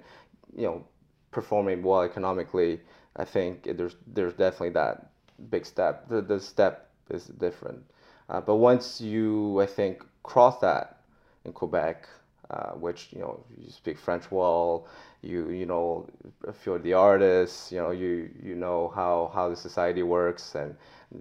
you 0.55 0.63
know 0.63 0.83
performing 1.31 1.81
well 1.81 2.03
economically 2.03 2.79
i 3.15 3.25
think 3.25 3.63
there's 3.77 3.95
there's 4.07 4.33
definitely 4.33 4.69
that 4.69 5.09
big 5.49 5.65
step 5.65 6.07
the, 6.09 6.21
the 6.21 6.39
step 6.39 6.89
is 7.09 7.25
different 7.25 7.83
uh, 8.29 8.39
but 8.39 8.55
once 8.55 9.01
you 9.01 9.59
i 9.59 9.65
think 9.65 10.03
cross 10.21 10.59
that 10.59 11.01
in 11.45 11.51
quebec 11.51 12.07
uh, 12.49 12.71
which 12.71 13.09
you 13.11 13.19
know 13.19 13.43
you 13.57 13.69
speak 13.71 13.97
french 13.97 14.31
well 14.31 14.87
you 15.21 15.49
you 15.49 15.65
know 15.65 16.07
if 16.47 16.65
you're 16.65 16.79
the 16.79 16.93
artist 16.93 17.71
you 17.71 17.77
know 17.77 17.91
you 17.91 18.29
you 18.41 18.55
know 18.55 18.91
how 18.95 19.31
how 19.33 19.49
the 19.49 19.55
society 19.55 20.03
works 20.03 20.55
and 20.55 20.75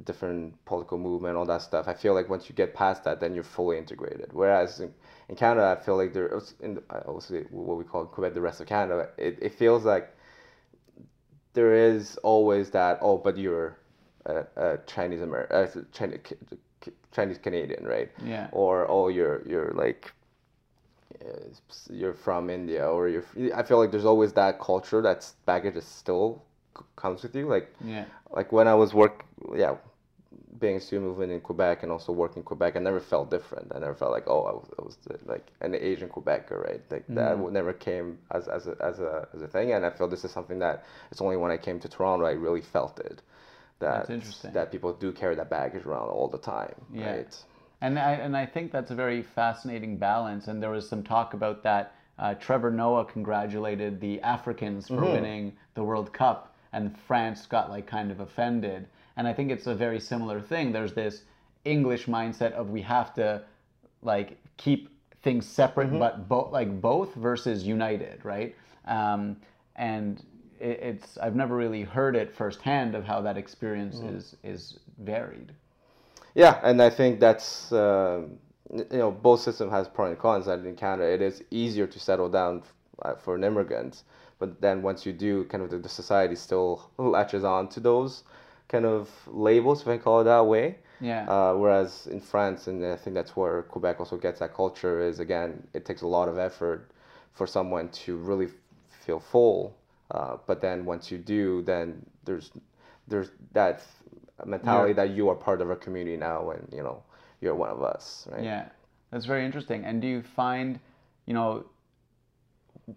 different 0.05 0.53
political 0.65 0.97
movement 0.97 1.37
all 1.37 1.45
that 1.45 1.61
stuff. 1.61 1.87
I 1.87 1.93
feel 1.93 2.15
like 2.15 2.31
once 2.31 2.49
you 2.49 2.55
get 2.55 2.75
past 2.75 3.05
that 3.05 3.21
then 3.21 3.35
you're 3.35 3.45
fully 3.45 3.77
integrated. 3.77 4.31
Whereas 4.33 4.81
in, 4.81 4.93
in 5.29 5.37
canada 5.37 5.77
i 5.79 5.85
feel 5.85 5.97
like 5.97 6.13
there 6.13 6.41
in 6.61 6.79
also 7.07 7.41
what 7.51 7.77
we 7.79 7.85
call 7.85 8.05
quebec 8.05 8.35
the 8.35 8.41
rest 8.41 8.61
of 8.61 8.67
canada 8.67 9.09
it, 9.17 9.39
it 9.41 9.55
feels 9.55 9.85
like 9.85 10.15
there 11.55 11.75
is 11.75 12.17
always 12.23 12.71
that 12.71 12.99
oh 13.01 13.17
but 13.17 13.37
you're 13.37 13.79
a, 14.27 14.45
a 14.57 14.79
chinese 14.87 15.23
american 15.23 15.87
chinese 15.93 16.21
chinese 17.13 17.39
canadian 17.39 17.85
right? 17.85 18.11
Yeah. 18.25 18.49
or 18.53 18.91
oh 18.91 19.09
you're 19.09 19.47
you're 19.47 19.73
like 19.73 20.13
Uh, 21.21 21.51
you're 21.91 22.15
from 22.15 22.51
India 22.51 22.87
or 22.89 23.09
you're. 23.09 23.25
I 23.55 23.63
feel 23.63 23.79
like 23.79 23.91
there's 23.91 24.05
always 24.05 24.33
that 24.35 24.61
culture 24.61 25.03
that's 25.03 25.35
baggage 25.47 25.75
that 25.75 25.85
still 25.85 26.43
comes 26.97 27.23
with 27.23 27.35
you. 27.35 27.47
Like 27.47 27.75
Yeah. 27.85 28.05
like 28.31 28.53
when 28.53 28.69
I 28.69 28.75
was 28.75 28.95
work, 28.95 29.25
yeah, 29.55 29.77
being 30.59 30.77
a 30.77 30.81
student 30.81 31.09
moving 31.09 31.31
in 31.31 31.41
Quebec 31.41 31.83
and 31.83 31.91
also 31.93 32.13
working 32.13 32.39
in 32.39 32.45
Quebec, 32.45 32.77
I 32.77 32.79
never 32.79 33.01
felt 33.01 33.31
different. 33.31 33.73
I 33.75 33.79
never 33.79 33.95
felt 33.95 34.13
like 34.13 34.25
oh 34.27 34.43
I 34.45 34.53
was, 34.53 34.69
I 34.79 34.83
was 34.83 34.99
like 35.27 35.47
an 35.61 35.75
Asian 35.75 36.09
Quebecer, 36.09 36.65
right? 36.65 36.83
Like 36.91 37.07
that 37.09 37.37
mm-hmm. 37.37 37.53
never 37.53 37.73
came 37.73 38.19
as 38.31 38.49
as 38.49 38.67
a, 38.67 38.77
as 38.81 39.01
a 39.01 39.29
as 39.35 39.43
a 39.43 39.49
thing. 39.49 39.73
And 39.73 39.85
I 39.85 39.91
feel 39.91 40.09
this 40.09 40.25
is 40.25 40.31
something 40.31 40.59
that 40.61 40.85
it's 41.11 41.21
only 41.21 41.37
when 41.37 41.51
I 41.51 41.57
came 41.57 41.79
to 41.81 41.89
Toronto 41.89 42.25
I 42.25 42.33
really 42.33 42.63
felt 42.63 42.99
it. 43.01 43.23
That 43.81 43.99
That's 43.99 44.11
interesting. 44.11 44.53
that 44.53 44.71
people 44.71 44.93
do 44.93 45.11
carry 45.13 45.35
that 45.35 45.51
baggage 45.51 45.85
around 45.85 46.09
all 46.11 46.29
the 46.29 46.39
time, 46.39 46.75
Yeah. 46.93 47.11
right? 47.11 47.45
And 47.83 47.99
I, 47.99 48.13
and 48.13 48.37
I 48.37 48.47
think 48.47 48.71
that's 48.71 48.93
a 48.93 48.95
very 48.95 49.23
fascinating 49.23 49.99
balance. 49.99 50.47
And 50.47 50.63
there 50.63 50.71
was 50.71 50.89
some 50.89 51.03
talk 51.03 51.35
about 51.35 51.65
that. 51.65 51.95
Uh, 52.19 52.35
Trevor 52.35 52.71
Noah 52.71 53.05
congratulated 53.05 54.01
the 54.01 54.21
Africans 54.23 54.87
for 54.87 55.05
winning 55.15 55.53
the 55.75 55.83
World 55.83 56.13
Cup, 56.13 56.55
and 56.73 56.97
France 56.97 57.45
got 57.47 57.71
like 57.71 57.87
kind 57.87 58.13
of 58.13 58.21
offended. 58.21 58.87
And 59.17 59.27
I 59.27 59.33
think 59.33 59.51
it's 59.51 59.67
a 59.67 59.75
very 59.75 59.99
similar 59.99 60.41
thing. 60.41 60.71
There's 60.73 60.95
this 60.95 61.25
English 61.65 62.07
mindset 62.07 62.53
of 62.53 62.71
we 62.71 62.83
have 62.83 63.13
to 63.15 63.43
like 64.03 64.39
keep 64.59 64.89
things 65.23 65.45
separate, 65.47 65.91
but 65.99 66.29
both 66.29 66.53
like 66.53 66.81
both 66.81 67.15
versus 67.17 67.65
united, 67.65 68.25
right? 68.25 68.55
Um, 68.87 69.37
and 69.75 70.23
it, 70.61 70.79
it's 70.81 71.19
I've 71.19 71.35
never 71.35 71.57
really 71.57 71.83
heard 71.83 72.15
it 72.15 72.33
firsthand 72.35 72.95
of 72.95 73.05
how 73.05 73.21
that 73.23 73.37
experience 73.37 73.99
is 74.15 74.37
is 74.45 74.79
varied. 74.99 75.53
Yeah, 76.35 76.61
and 76.63 76.81
I 76.81 76.91
think 76.91 77.21
that's 77.21 77.73
um, 77.73 78.39
you 78.71 78.87
know 78.99 79.11
both 79.11 79.41
system 79.41 79.71
has 79.71 79.89
pros 79.89 80.11
and 80.11 80.19
cons. 80.19 80.47
And 80.47 80.67
in 80.67 80.77
Canada, 80.77 81.09
it 81.13 81.23
is 81.23 81.43
easier 81.51 81.87
to 81.87 81.99
settle 81.99 82.29
down 82.29 82.63
uh, 83.03 83.15
for 83.15 83.35
an 83.35 83.45
immigrant, 83.45 84.03
but 84.39 84.61
then 84.61 84.83
once 84.83 85.05
you 85.05 85.13
do, 85.13 85.45
kind 85.45 85.63
of 85.63 85.71
the, 85.71 85.79
the 85.79 85.89
society 85.89 86.35
still 86.35 86.91
latches 86.99 87.45
on 87.45 87.69
to 87.69 87.81
those 87.81 88.25
kind 88.69 88.87
of 88.87 89.11
labels, 89.27 89.83
if 89.83 89.89
I 89.89 89.99
call 89.99 90.21
it 90.21 90.25
that 90.25 90.47
way. 90.47 90.79
Yeah. 91.01 91.29
Uh, 91.29 91.55
whereas 91.55 92.07
in 92.07 92.21
France, 92.21 92.69
and 92.69 92.85
I 92.85 92.97
think 92.97 93.15
that's 93.15 93.37
where 93.37 93.63
Quebec 93.65 93.99
also 93.99 94.17
gets 94.17 94.39
that 94.39 94.55
culture 94.55 95.03
is 95.03 95.21
again, 95.21 95.67
it 95.75 95.85
takes 95.85 96.03
a 96.03 96.07
lot 96.07 96.29
of 96.29 96.39
effort 96.39 96.91
for 97.33 97.47
someone 97.47 97.89
to 97.89 98.17
really 98.17 98.49
feel 99.05 99.21
full. 99.21 99.77
Uh, 100.11 100.37
but 100.47 100.61
then 100.61 100.85
once 100.85 101.11
you 101.11 101.19
do, 101.19 101.63
then 101.63 102.05
there's 102.25 102.53
there's 103.09 103.31
that 103.53 103.83
mentality 104.47 104.93
that 104.95 105.11
you 105.11 105.29
are 105.29 105.35
part 105.35 105.61
of 105.61 105.71
a 105.71 105.77
community 105.77 106.17
now, 106.17 106.51
and 106.51 106.69
you 106.73 106.83
know 106.83 107.03
you're 107.41 107.55
one 107.55 107.71
of 107.71 107.83
us, 107.83 108.27
right? 108.31 108.45
Yeah, 108.45 108.69
that's 109.11 109.27
very 109.27 109.45
interesting. 109.45 109.85
And 109.85 110.01
do 110.01 110.09
you 110.09 110.23
find, 110.23 110.79
you 111.27 111.35
know, 111.35 111.65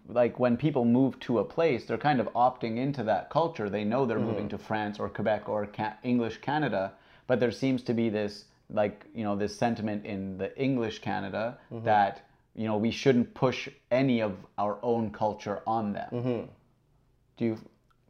like 0.08 0.38
when 0.38 0.56
people 0.56 0.84
move 0.84 1.18
to 1.20 1.38
a 1.38 1.44
place, 1.44 1.84
they're 1.84 1.98
kind 1.98 2.20
of 2.20 2.28
opting 2.32 2.76
into 2.78 3.02
that 3.04 3.30
culture. 3.30 3.68
They 3.68 3.84
know 3.84 4.06
they're 4.06 4.18
moving 4.18 4.48
mm-hmm. 4.48 4.56
to 4.56 4.64
France 4.64 4.98
or 4.98 5.08
Quebec 5.08 5.48
or 5.48 5.66
Ca- 5.66 5.96
English 6.02 6.38
Canada, 6.38 6.92
but 7.26 7.40
there 7.40 7.52
seems 7.52 7.82
to 7.84 7.94
be 7.94 8.08
this, 8.08 8.44
like, 8.70 9.06
you 9.14 9.24
know, 9.24 9.36
this 9.36 9.56
sentiment 9.56 10.04
in 10.04 10.38
the 10.38 10.56
English 10.60 11.00
Canada 11.00 11.58
mm-hmm. 11.72 11.84
that, 11.84 12.22
you 12.54 12.66
know, 12.66 12.76
we 12.76 12.90
shouldn't 12.90 13.32
push 13.34 13.68
any 13.90 14.20
of 14.22 14.32
our 14.58 14.78
own 14.82 15.10
culture 15.10 15.62
on 15.66 15.92
them. 15.92 16.08
Mm-hmm. 16.12 16.46
Do 17.36 17.44
you, 17.44 17.58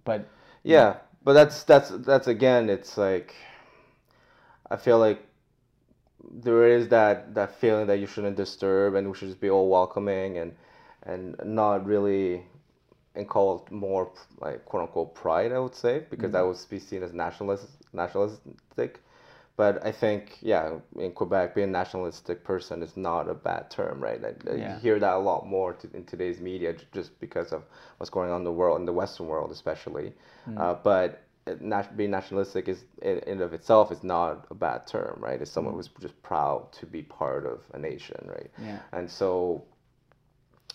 but, 0.04 0.28
Yeah, 0.62 0.96
but 1.26 1.32
that's 1.32 1.64
that's 1.64 1.90
that's 1.90 2.28
again, 2.28 2.70
it's 2.70 2.96
like 2.96 3.34
I 4.70 4.76
feel 4.76 5.00
like 5.00 5.26
there 6.30 6.68
is 6.68 6.86
that 6.90 7.34
that 7.34 7.56
feeling 7.60 7.88
that 7.88 7.98
you 7.98 8.06
shouldn't 8.06 8.36
disturb 8.36 8.94
and 8.94 9.08
we 9.08 9.16
should 9.16 9.26
just 9.26 9.40
be 9.40 9.50
all 9.50 9.68
welcoming 9.68 10.38
and 10.38 10.54
and 11.02 11.34
not 11.44 11.84
really 11.84 12.44
and 13.16 13.28
called 13.28 13.68
more 13.72 14.12
like 14.40 14.64
quote 14.66 14.82
unquote 14.82 15.16
pride, 15.16 15.50
I 15.50 15.58
would 15.58 15.74
say, 15.74 16.04
because 16.10 16.26
mm-hmm. 16.26 16.32
that 16.34 16.46
would 16.46 16.70
be 16.70 16.78
seen 16.78 17.02
as 17.02 17.12
nationalist 17.12 17.70
nationalistic. 17.92 19.02
But 19.56 19.84
I 19.86 19.92
think, 19.92 20.38
yeah, 20.42 20.74
in 20.98 21.12
Quebec, 21.12 21.54
being 21.54 21.68
a 21.68 21.72
nationalistic 21.72 22.44
person 22.44 22.82
is 22.82 22.96
not 22.96 23.28
a 23.28 23.34
bad 23.34 23.70
term, 23.70 24.00
right? 24.00 24.22
I, 24.22 24.34
I 24.50 24.56
Yeah. 24.56 24.78
hear 24.80 24.98
that 24.98 25.14
a 25.14 25.18
lot 25.18 25.46
more 25.46 25.72
to, 25.74 25.88
in 25.94 26.04
today's 26.04 26.40
media, 26.40 26.74
just 26.92 27.18
because 27.20 27.52
of 27.52 27.62
what's 27.96 28.10
going 28.10 28.30
on 28.30 28.38
in 28.42 28.44
the 28.44 28.52
world, 28.52 28.78
in 28.80 28.86
the 28.86 28.92
Western 28.92 29.28
world 29.28 29.50
especially. 29.50 30.12
Mm. 30.48 30.58
Uh, 30.60 30.74
but 30.82 31.22
uh, 31.46 31.54
nat- 31.60 31.96
being 31.96 32.10
nationalistic 32.10 32.68
is, 32.68 32.84
in, 33.02 33.18
in 33.20 33.40
of 33.40 33.54
itself, 33.54 33.90
is 33.90 34.04
not 34.04 34.46
a 34.50 34.54
bad 34.54 34.86
term, 34.86 35.18
right? 35.20 35.40
It's 35.40 35.50
someone 35.50 35.72
mm. 35.72 35.76
who's 35.78 35.88
just 36.00 36.20
proud 36.22 36.70
to 36.72 36.86
be 36.86 37.02
part 37.02 37.46
of 37.46 37.60
a 37.72 37.78
nation, 37.78 38.28
right? 38.28 38.50
Yeah. 38.58 38.78
And 38.92 39.10
so 39.10 39.64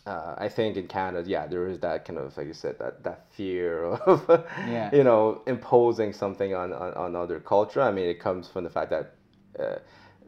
uh, 0.05 0.33
I 0.37 0.49
think 0.49 0.77
in 0.77 0.87
Canada, 0.87 1.29
yeah, 1.29 1.45
there 1.47 1.67
is 1.67 1.79
that 1.79 2.05
kind 2.05 2.17
of, 2.17 2.35
like 2.35 2.47
you 2.47 2.53
said, 2.53 2.79
that, 2.79 3.03
that 3.03 3.25
fear 3.31 3.83
of, 4.07 4.27
Yeah. 4.67 4.89
you 4.93 5.03
know, 5.03 5.41
imposing 5.45 6.11
something 6.13 6.55
on, 6.55 6.73
on, 6.73 6.93
on 6.93 7.15
other 7.15 7.39
culture. 7.39 7.81
I 7.81 7.91
mean, 7.91 8.07
it 8.07 8.19
comes 8.19 8.47
from 8.47 8.63
the 8.63 8.69
fact 8.69 8.89
that 8.89 9.13
uh, 9.59 9.75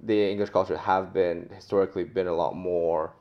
the 0.03 0.29
English 0.29 0.49
culture 0.51 0.77
have 0.77 1.13
been 1.13 1.49
historically 1.55 2.03
been 2.03 2.27
a 2.27 2.33
lot 2.35 2.55
more, 2.55 3.13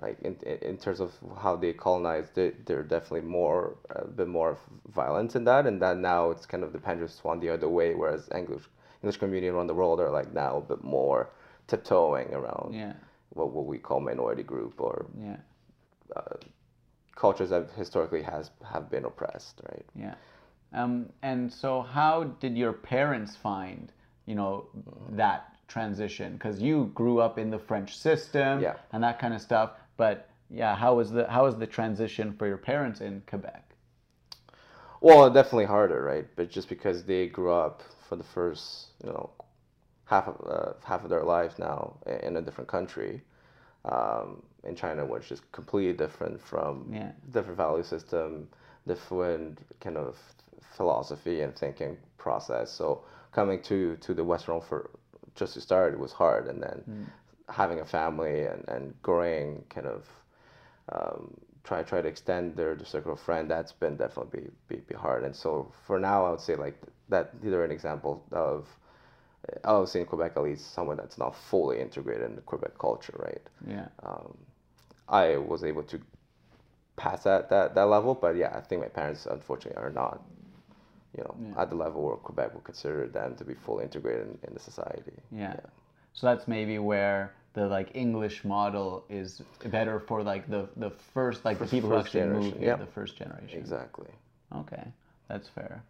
like 0.00 0.18
in, 0.22 0.36
in 0.62 0.78
terms 0.78 1.00
of 1.00 1.12
how 1.42 1.56
they 1.56 1.72
colonized, 1.74 2.34
they, 2.34 2.52
they're 2.64 2.82
definitely 2.82 3.28
more, 3.28 3.76
a 3.90 4.06
bit 4.06 4.28
more 4.28 4.56
violent 4.94 5.36
in 5.36 5.44
that, 5.44 5.66
and 5.66 5.82
that 5.82 5.98
now 5.98 6.30
it's 6.30 6.46
kind 6.46 6.64
of 6.64 6.72
the 6.72 6.78
pendulum 6.78 7.10
swung 7.10 7.40
the 7.40 7.50
other 7.50 7.68
way, 7.68 7.94
whereas 7.94 8.28
English 8.34 8.62
English 9.02 9.16
community 9.18 9.48
around 9.48 9.66
the 9.66 9.74
world 9.74 9.98
are 9.98 10.10
like 10.10 10.32
now 10.34 10.58
a 10.58 10.60
bit 10.60 10.82
more 10.84 11.30
tiptoeing 11.66 12.32
around 12.34 12.74
yeah, 12.74 12.92
what, 13.30 13.50
what 13.50 13.64
we 13.64 13.78
call 13.78 13.98
minority 13.98 14.42
group 14.42 14.78
or 14.78 15.06
yeah, 15.18 15.36
cultures 17.14 17.50
that 17.50 17.70
historically 17.76 18.22
has 18.22 18.50
have 18.64 18.90
been 18.90 19.04
oppressed, 19.04 19.60
right? 19.70 19.84
yeah. 19.94 20.14
Um, 20.72 21.08
and 21.22 21.52
so 21.52 21.82
how 21.82 22.24
did 22.38 22.56
your 22.56 22.72
parents 22.72 23.36
find, 23.36 23.92
you 24.26 24.36
know, 24.36 24.68
that 25.10 25.56
transition? 25.66 26.34
Because 26.34 26.62
you 26.62 26.92
grew 26.94 27.18
up 27.20 27.38
in 27.38 27.50
the 27.50 27.58
French 27.58 27.96
system 27.98 28.60
Yeah. 28.60 28.76
and 28.92 29.02
that 29.02 29.18
kind 29.18 29.34
of 29.34 29.40
stuff. 29.40 29.72
But 29.96 30.28
yeah, 30.48 30.76
how 30.76 30.94
was 30.94 31.10
the 31.10 31.28
how 31.28 31.44
was 31.44 31.56
the 31.56 31.66
transition 31.66 32.32
for 32.38 32.46
your 32.46 32.56
parents 32.56 33.00
in 33.00 33.22
Quebec? 33.26 33.64
Well, 35.00 35.30
definitely 35.30 35.64
harder, 35.64 36.02
right? 36.02 36.26
But 36.36 36.50
just 36.50 36.68
because 36.68 37.04
they 37.04 37.26
grew 37.26 37.52
up 37.52 37.82
for 38.08 38.16
the 38.16 38.24
first, 38.24 38.88
you 39.02 39.10
know, 39.10 39.30
half 40.04 40.28
of 40.28 40.36
uh, 40.48 40.72
half 40.84 41.04
of 41.04 41.10
their 41.10 41.24
lives 41.24 41.58
now 41.58 41.96
in 42.22 42.36
a 42.36 42.42
different 42.42 42.68
country, 42.68 43.22
um, 43.84 44.42
in 44.64 44.74
China, 44.76 45.04
which 45.04 45.32
is 45.32 45.40
completely 45.52 45.92
different 45.94 46.40
from 46.40 46.86
Yeah. 46.92 47.12
different 47.32 47.56
value 47.56 47.82
system, 47.82 48.48
different 48.86 49.60
kind 49.80 49.96
of 49.96 50.16
philosophy 50.76 51.40
and 51.42 51.54
thinking 51.56 51.96
process. 52.18 52.70
So 52.70 53.04
coming 53.32 53.62
to 53.62 53.96
to 53.96 54.14
the 54.14 54.24
Western 54.24 54.54
world 54.54 54.66
for 54.66 54.90
just 55.34 55.54
to 55.54 55.60
start, 55.60 55.94
it 55.94 55.98
was 55.98 56.12
hard, 56.12 56.46
and 56.48 56.62
then 56.62 57.08
having 57.48 57.80
a 57.80 57.84
family 57.84 58.46
and, 58.46 58.64
and 58.68 59.02
growing 59.02 59.64
kind 59.68 59.86
of 59.86 60.06
um, 60.92 61.34
try 61.64 61.82
try 61.82 62.00
to 62.00 62.08
extend 62.08 62.56
their, 62.56 62.74
their 62.74 62.86
circle 62.86 63.12
of 63.12 63.20
friend 63.20 63.50
that's 63.50 63.72
been 63.72 63.96
definitely 63.96 64.40
be, 64.40 64.76
be, 64.76 64.80
be 64.88 64.94
hard 64.94 65.24
and 65.24 65.34
so 65.34 65.70
for 65.86 65.98
now 65.98 66.24
I 66.26 66.30
would 66.30 66.40
say 66.40 66.56
like 66.56 66.80
that 67.08 67.40
these 67.42 67.52
are 67.52 67.64
an 67.64 67.70
example 67.70 68.24
of 68.32 68.68
Say 69.86 70.00
in 70.00 70.06
Quebec 70.06 70.32
at 70.36 70.42
least 70.42 70.74
someone 70.74 70.96
that's 70.96 71.18
not 71.18 71.34
fully 71.34 71.80
integrated 71.80 72.24
in 72.24 72.36
the 72.36 72.42
Quebec 72.42 72.78
culture 72.78 73.14
right 73.18 73.42
Yeah, 73.66 73.88
um, 74.02 74.36
I 75.08 75.36
was 75.36 75.64
able 75.64 75.82
to 75.84 76.00
pass 76.96 77.24
that, 77.24 77.48
that 77.48 77.74
that 77.74 77.84
level 77.84 78.14
but 78.14 78.36
yeah 78.36 78.52
I 78.54 78.60
think 78.60 78.82
my 78.82 78.88
parents 78.88 79.26
unfortunately 79.26 79.82
are 79.82 79.90
not 79.90 80.22
you 81.16 81.24
know 81.24 81.54
at 81.56 81.70
the 81.70 81.76
level 81.76 82.02
where 82.02 82.16
Quebec 82.16 82.54
would 82.54 82.64
consider 82.64 83.06
them 83.06 83.34
to 83.36 83.44
be 83.44 83.54
fully 83.54 83.84
integrated 83.84 84.26
in, 84.26 84.38
in 84.48 84.54
the 84.54 84.60
society 84.60 85.12
yeah. 85.32 85.56
So 86.12 86.26
that's 86.26 86.46
maybe 86.48 86.78
where 86.78 87.32
the 87.54 87.66
like 87.66 87.90
English 87.94 88.44
model 88.44 89.04
is 89.08 89.42
better 89.64 89.98
for 90.00 90.22
like 90.22 90.48
the 90.48 90.68
the 90.76 90.90
first 90.90 91.44
like 91.44 91.58
the 91.58 91.66
people 91.66 91.90
who 91.90 91.96
first 91.96 92.14
actually 92.14 92.28
move 92.28 92.58
here, 92.58 92.68
yeah. 92.68 92.76
the 92.76 92.86
first 92.86 93.16
generation. 93.16 93.58
exactly 93.58 94.10
Okay, 94.54 94.82
that's 95.28 95.48
fair. 95.48 95.82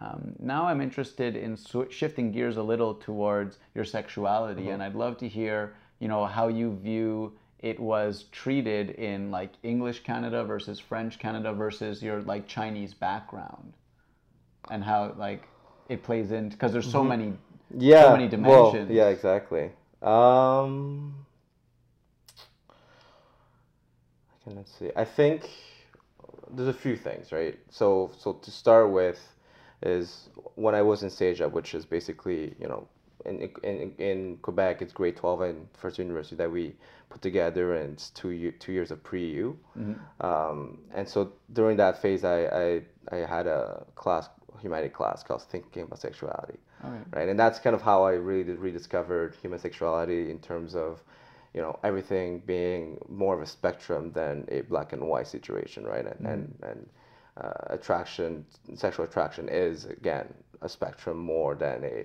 Um, 0.00 0.34
now 0.38 0.66
I'm 0.66 0.80
interested 0.80 1.36
in 1.36 1.56
sw- 1.56 1.90
shifting 1.90 2.30
gears 2.30 2.56
a 2.56 2.62
little 2.62 2.94
towards 2.94 3.58
your 3.74 3.84
sexuality, 3.84 4.70
and 4.70 4.82
I'd 4.82 4.94
love 4.94 5.18
to 5.18 5.28
hear, 5.28 5.74
you 5.98 6.06
know, 6.06 6.24
how 6.26 6.48
you 6.48 6.76
view 6.76 7.32
it 7.60 7.80
was 7.80 8.24
treated 8.30 8.90
in 8.90 9.30
like 9.32 9.50
English 9.64 10.04
Canada 10.04 10.44
versus 10.44 10.78
French 10.78 11.18
Canada 11.18 11.52
versus 11.52 12.02
your 12.02 12.22
like 12.22 12.46
Chinese 12.46 12.94
background, 12.94 13.72
and 14.70 14.84
how 14.84 15.14
like 15.18 15.48
it 15.88 16.02
plays 16.02 16.30
in 16.30 16.50
because 16.50 16.72
there's 16.72 16.90
so 16.90 17.02
many 17.02 17.32
yeah 17.76 18.12
many 18.12 18.28
well, 18.36 18.70
dimensions. 18.70 18.90
yeah 18.90 19.08
exactly. 19.08 19.70
Um 20.02 21.14
let's 24.46 24.72
see. 24.78 24.90
I 24.96 25.04
think 25.04 25.50
there's 26.50 26.68
a 26.68 26.72
few 26.72 26.96
things 26.96 27.32
right? 27.32 27.58
So 27.70 28.12
so 28.16 28.34
to 28.34 28.50
start 28.52 28.90
with 28.90 29.20
is 29.82 30.28
when 30.54 30.74
I 30.74 30.82
was 30.82 31.02
in 31.02 31.08
CEGEP 31.08 31.52
which 31.52 31.74
is 31.74 31.84
basically 31.84 32.54
you 32.60 32.68
know 32.68 32.88
in, 33.24 33.50
in, 33.62 33.94
in 33.98 34.36
Quebec, 34.42 34.82
it's 34.82 34.92
grade 34.92 35.16
12 35.16 35.40
and 35.42 35.68
first 35.74 35.98
university 35.98 36.36
that 36.36 36.50
we 36.50 36.74
put 37.10 37.22
together, 37.22 37.74
and 37.74 37.94
it's 37.94 38.10
two, 38.10 38.30
year, 38.30 38.52
two 38.52 38.72
years 38.72 38.90
of 38.90 39.02
pre 39.02 39.26
U. 39.30 39.58
Mm-hmm. 39.78 40.26
Um, 40.26 40.78
and 40.94 41.08
so 41.08 41.32
during 41.52 41.76
that 41.78 42.00
phase, 42.00 42.24
I, 42.24 42.44
I, 42.46 42.82
I 43.12 43.16
had 43.26 43.46
a 43.46 43.84
class, 43.94 44.28
humanity 44.60 44.90
class 44.90 45.22
called 45.22 45.42
Thinking 45.42 45.84
About 45.84 46.00
Sexuality. 46.00 46.58
Right. 46.82 47.00
right. 47.12 47.28
And 47.28 47.38
that's 47.38 47.58
kind 47.58 47.74
of 47.74 47.82
how 47.82 48.04
I 48.04 48.12
really 48.12 48.52
rediscovered 48.52 49.34
human 49.42 49.58
sexuality 49.58 50.30
in 50.30 50.38
terms 50.38 50.76
of, 50.76 51.02
you 51.54 51.60
know, 51.60 51.78
everything 51.82 52.40
being 52.46 52.98
more 53.08 53.34
of 53.34 53.42
a 53.42 53.46
spectrum 53.46 54.12
than 54.12 54.46
a 54.48 54.60
black 54.62 54.92
and 54.92 55.02
white 55.02 55.26
situation, 55.26 55.84
right? 55.84 56.06
And, 56.06 56.14
mm-hmm. 56.14 56.26
and, 56.26 56.58
and 56.62 56.88
uh, 57.40 57.74
attraction, 57.74 58.44
sexual 58.74 59.04
attraction 59.04 59.48
is, 59.48 59.84
again, 59.84 60.32
a 60.62 60.68
spectrum 60.68 61.18
more 61.18 61.54
than 61.54 61.84
a 61.84 61.96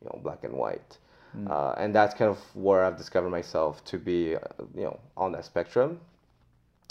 you 0.00 0.06
know 0.06 0.20
black 0.22 0.44
and 0.44 0.54
white. 0.54 0.98
Mm. 1.36 1.50
Uh, 1.50 1.74
and 1.78 1.94
that's 1.94 2.14
kind 2.14 2.30
of 2.30 2.38
where 2.54 2.84
I've 2.84 2.98
discovered 2.98 3.30
myself 3.30 3.82
to 3.86 3.98
be, 3.98 4.36
uh, 4.36 4.40
you 4.74 4.82
know, 4.82 5.00
on 5.16 5.32
that 5.32 5.44
spectrum, 5.46 5.98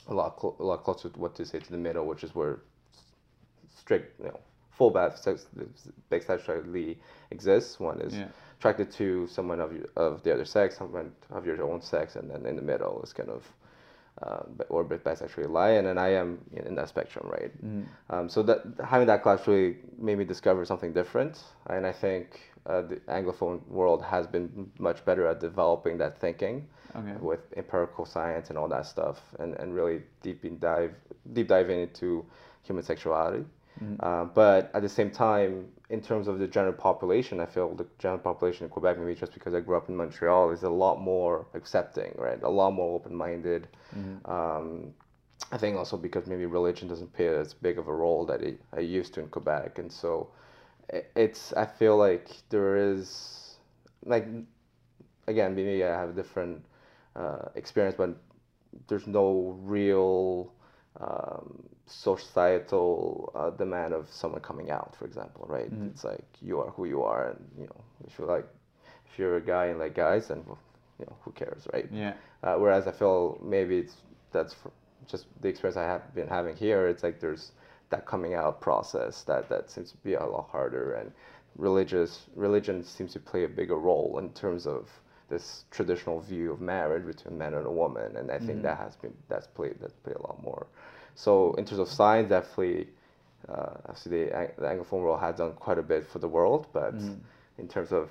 a 0.07 0.13
lot, 0.13 0.39
cl- 0.41 0.55
a 0.59 0.63
lot 0.63 0.83
closer 0.83 1.09
to 1.09 1.19
what 1.19 1.35
to 1.35 1.45
say 1.45 1.59
to 1.59 1.71
the 1.71 1.77
middle, 1.77 2.07
which 2.07 2.23
is 2.23 2.33
where 2.33 2.61
strict, 3.77 4.19
you 4.19 4.25
know, 4.25 4.39
full 4.71 4.89
bath 4.89 5.19
sex, 5.19 5.45
bisexuality 6.11 6.97
exists. 7.29 7.79
One 7.79 8.01
is 8.01 8.15
yeah. 8.15 8.27
attracted 8.57 8.91
to 8.93 9.27
someone 9.27 9.59
of 9.59 9.73
you 9.73 9.87
of 9.95 10.23
the 10.23 10.33
other 10.33 10.45
sex, 10.45 10.77
someone 10.77 11.11
of 11.29 11.45
your 11.45 11.61
own 11.61 11.81
sex, 11.81 12.15
and 12.15 12.29
then 12.31 12.45
in 12.47 12.55
the 12.55 12.63
middle 12.63 12.99
is 13.03 13.13
kind 13.13 13.29
of 13.29 13.43
uh, 14.21 14.43
or 14.69 14.85
bisexually 14.85 15.49
lie, 15.49 15.71
and 15.71 15.87
then 15.87 15.97
I 15.97 16.09
am 16.09 16.39
in 16.51 16.75
that 16.75 16.89
spectrum, 16.89 17.29
right? 17.29 17.51
Mm. 17.65 17.85
Um, 18.09 18.29
so 18.29 18.43
that 18.43 18.63
having 18.83 19.07
that 19.07 19.23
class 19.23 19.47
really 19.47 19.77
made 19.97 20.17
me 20.17 20.25
discover 20.25 20.65
something 20.65 20.93
different, 20.93 21.39
and 21.67 21.87
I 21.87 21.91
think 21.91 22.39
uh, 22.65 22.81
the 22.81 22.95
Anglophone 23.07 23.65
world 23.67 24.03
has 24.03 24.27
been 24.27 24.69
much 24.77 25.03
better 25.05 25.27
at 25.27 25.39
developing 25.39 25.97
that 25.97 26.19
thinking 26.19 26.67
okay. 26.95 27.15
with 27.19 27.39
empirical 27.57 28.05
science 28.05 28.49
and 28.49 28.57
all 28.57 28.67
that 28.67 28.85
stuff, 28.85 29.19
and, 29.39 29.55
and 29.55 29.73
really 29.73 30.01
deep 30.21 30.45
in 30.45 30.59
dive 30.59 30.93
deep 31.33 31.47
diving 31.47 31.79
into 31.81 32.25
human 32.63 32.83
sexuality. 32.83 33.45
Mm-hmm. 33.81 33.95
Uh, 33.99 34.25
but 34.25 34.69
at 34.73 34.81
the 34.81 34.89
same 34.89 35.09
time, 35.09 35.67
in 35.91 36.01
terms 36.01 36.29
of 36.29 36.39
the 36.39 36.47
general 36.47 36.73
population, 36.73 37.41
I 37.41 37.45
feel 37.45 37.75
the 37.75 37.85
general 37.99 38.19
population 38.19 38.63
in 38.63 38.69
Quebec, 38.69 38.97
maybe 38.97 39.13
just 39.13 39.33
because 39.33 39.53
I 39.53 39.59
grew 39.59 39.75
up 39.75 39.89
in 39.89 39.97
Montreal, 39.97 40.51
is 40.51 40.63
a 40.63 40.69
lot 40.69 41.01
more 41.01 41.45
accepting, 41.53 42.13
right? 42.17 42.41
A 42.41 42.49
lot 42.49 42.71
more 42.71 42.95
open 42.95 43.13
minded. 43.13 43.67
Mm-hmm. 43.93 44.31
Um, 44.31 44.93
I 45.51 45.57
think 45.57 45.75
also 45.75 45.97
because 45.97 46.27
maybe 46.27 46.45
religion 46.45 46.87
doesn't 46.87 47.11
play 47.11 47.27
as 47.27 47.53
big 47.53 47.77
of 47.77 47.89
a 47.89 47.93
role 47.93 48.25
that 48.27 48.41
it, 48.41 48.61
I 48.71 48.79
used 48.79 49.13
to 49.15 49.19
in 49.19 49.27
Quebec, 49.27 49.79
and 49.79 49.91
so 49.91 50.29
it's 51.15 51.51
I 51.53 51.65
feel 51.65 51.97
like 51.97 52.29
there 52.49 52.77
is 52.77 53.57
like 54.05 54.25
again 55.27 55.55
maybe 55.55 55.83
I 55.83 55.89
have 55.89 56.09
a 56.09 56.13
different 56.13 56.63
uh, 57.17 57.49
experience, 57.55 57.95
but 57.97 58.15
there's 58.87 59.07
no 59.07 59.57
real 59.61 60.53
um, 60.99 61.63
societal 61.85 63.31
uh, 63.35 63.49
demand 63.51 63.93
of 63.93 64.09
someone 64.11 64.41
coming 64.41 64.71
out, 64.71 64.95
for 64.97 65.05
example, 65.05 65.45
right? 65.47 65.71
Mm-hmm. 65.71 65.87
It's 65.87 66.03
like 66.03 66.25
you 66.41 66.59
are 66.59 66.69
who 66.71 66.85
you 66.85 67.03
are, 67.03 67.29
and 67.29 67.39
you 67.57 67.65
know 67.65 67.83
if 68.05 68.17
you're 68.17 68.27
like 68.27 68.47
if 69.11 69.19
you're 69.19 69.37
a 69.37 69.41
guy 69.41 69.67
and 69.67 69.79
like 69.79 69.95
guys, 69.95 70.27
then 70.27 70.43
you 70.99 71.05
know 71.05 71.15
who 71.21 71.31
cares, 71.31 71.67
right? 71.73 71.87
Yeah. 71.91 72.13
Uh, 72.43 72.55
whereas 72.55 72.87
I 72.87 72.91
feel 72.91 73.39
maybe 73.43 73.77
it's 73.77 73.95
that's 74.31 74.55
just 75.07 75.25
the 75.41 75.47
experience 75.47 75.77
I 75.77 75.83
have 75.83 76.13
been 76.13 76.27
having 76.27 76.55
here. 76.55 76.87
It's 76.87 77.03
like 77.03 77.19
there's 77.19 77.51
that 77.89 78.05
coming 78.05 78.33
out 78.33 78.61
process 78.61 79.23
that 79.23 79.49
that 79.49 79.69
seems 79.69 79.91
to 79.91 79.97
be 79.97 80.13
a 80.13 80.25
lot 80.25 80.49
harder, 80.49 80.93
and 80.93 81.11
religious 81.55 82.27
religion 82.35 82.83
seems 82.83 83.13
to 83.13 83.19
play 83.19 83.43
a 83.43 83.49
bigger 83.49 83.77
role 83.77 84.19
in 84.19 84.29
terms 84.31 84.67
of 84.67 84.89
this 85.29 85.63
traditional 85.71 86.19
view 86.19 86.51
of 86.51 86.61
marriage 86.61 87.05
between 87.05 87.33
a 87.33 87.37
man 87.37 87.53
and 87.53 87.65
a 87.65 87.71
woman, 87.71 88.17
and 88.17 88.29
I 88.29 88.37
think 88.37 88.51
mm-hmm. 88.51 88.63
that 88.63 88.77
has 88.77 88.95
been 88.97 89.13
that's 89.29 89.47
played 89.47 89.75
that's 89.79 89.93
played 89.93 90.17
a 90.17 90.21
lot 90.21 90.41
more. 90.43 90.67
So 91.15 91.53
in 91.53 91.65
terms 91.65 91.79
of 91.79 91.87
science, 91.89 92.29
definitely, 92.29 92.87
uh, 93.49 93.73
actually 93.89 94.25
the, 94.25 94.51
the 94.57 94.65
Anglophone 94.65 95.01
world 95.01 95.19
has 95.19 95.35
done 95.35 95.53
quite 95.53 95.77
a 95.77 95.83
bit 95.83 96.07
for 96.07 96.19
the 96.19 96.27
world, 96.27 96.67
but 96.73 96.97
mm. 96.97 97.17
in 97.57 97.67
terms 97.67 97.91
of 97.91 98.09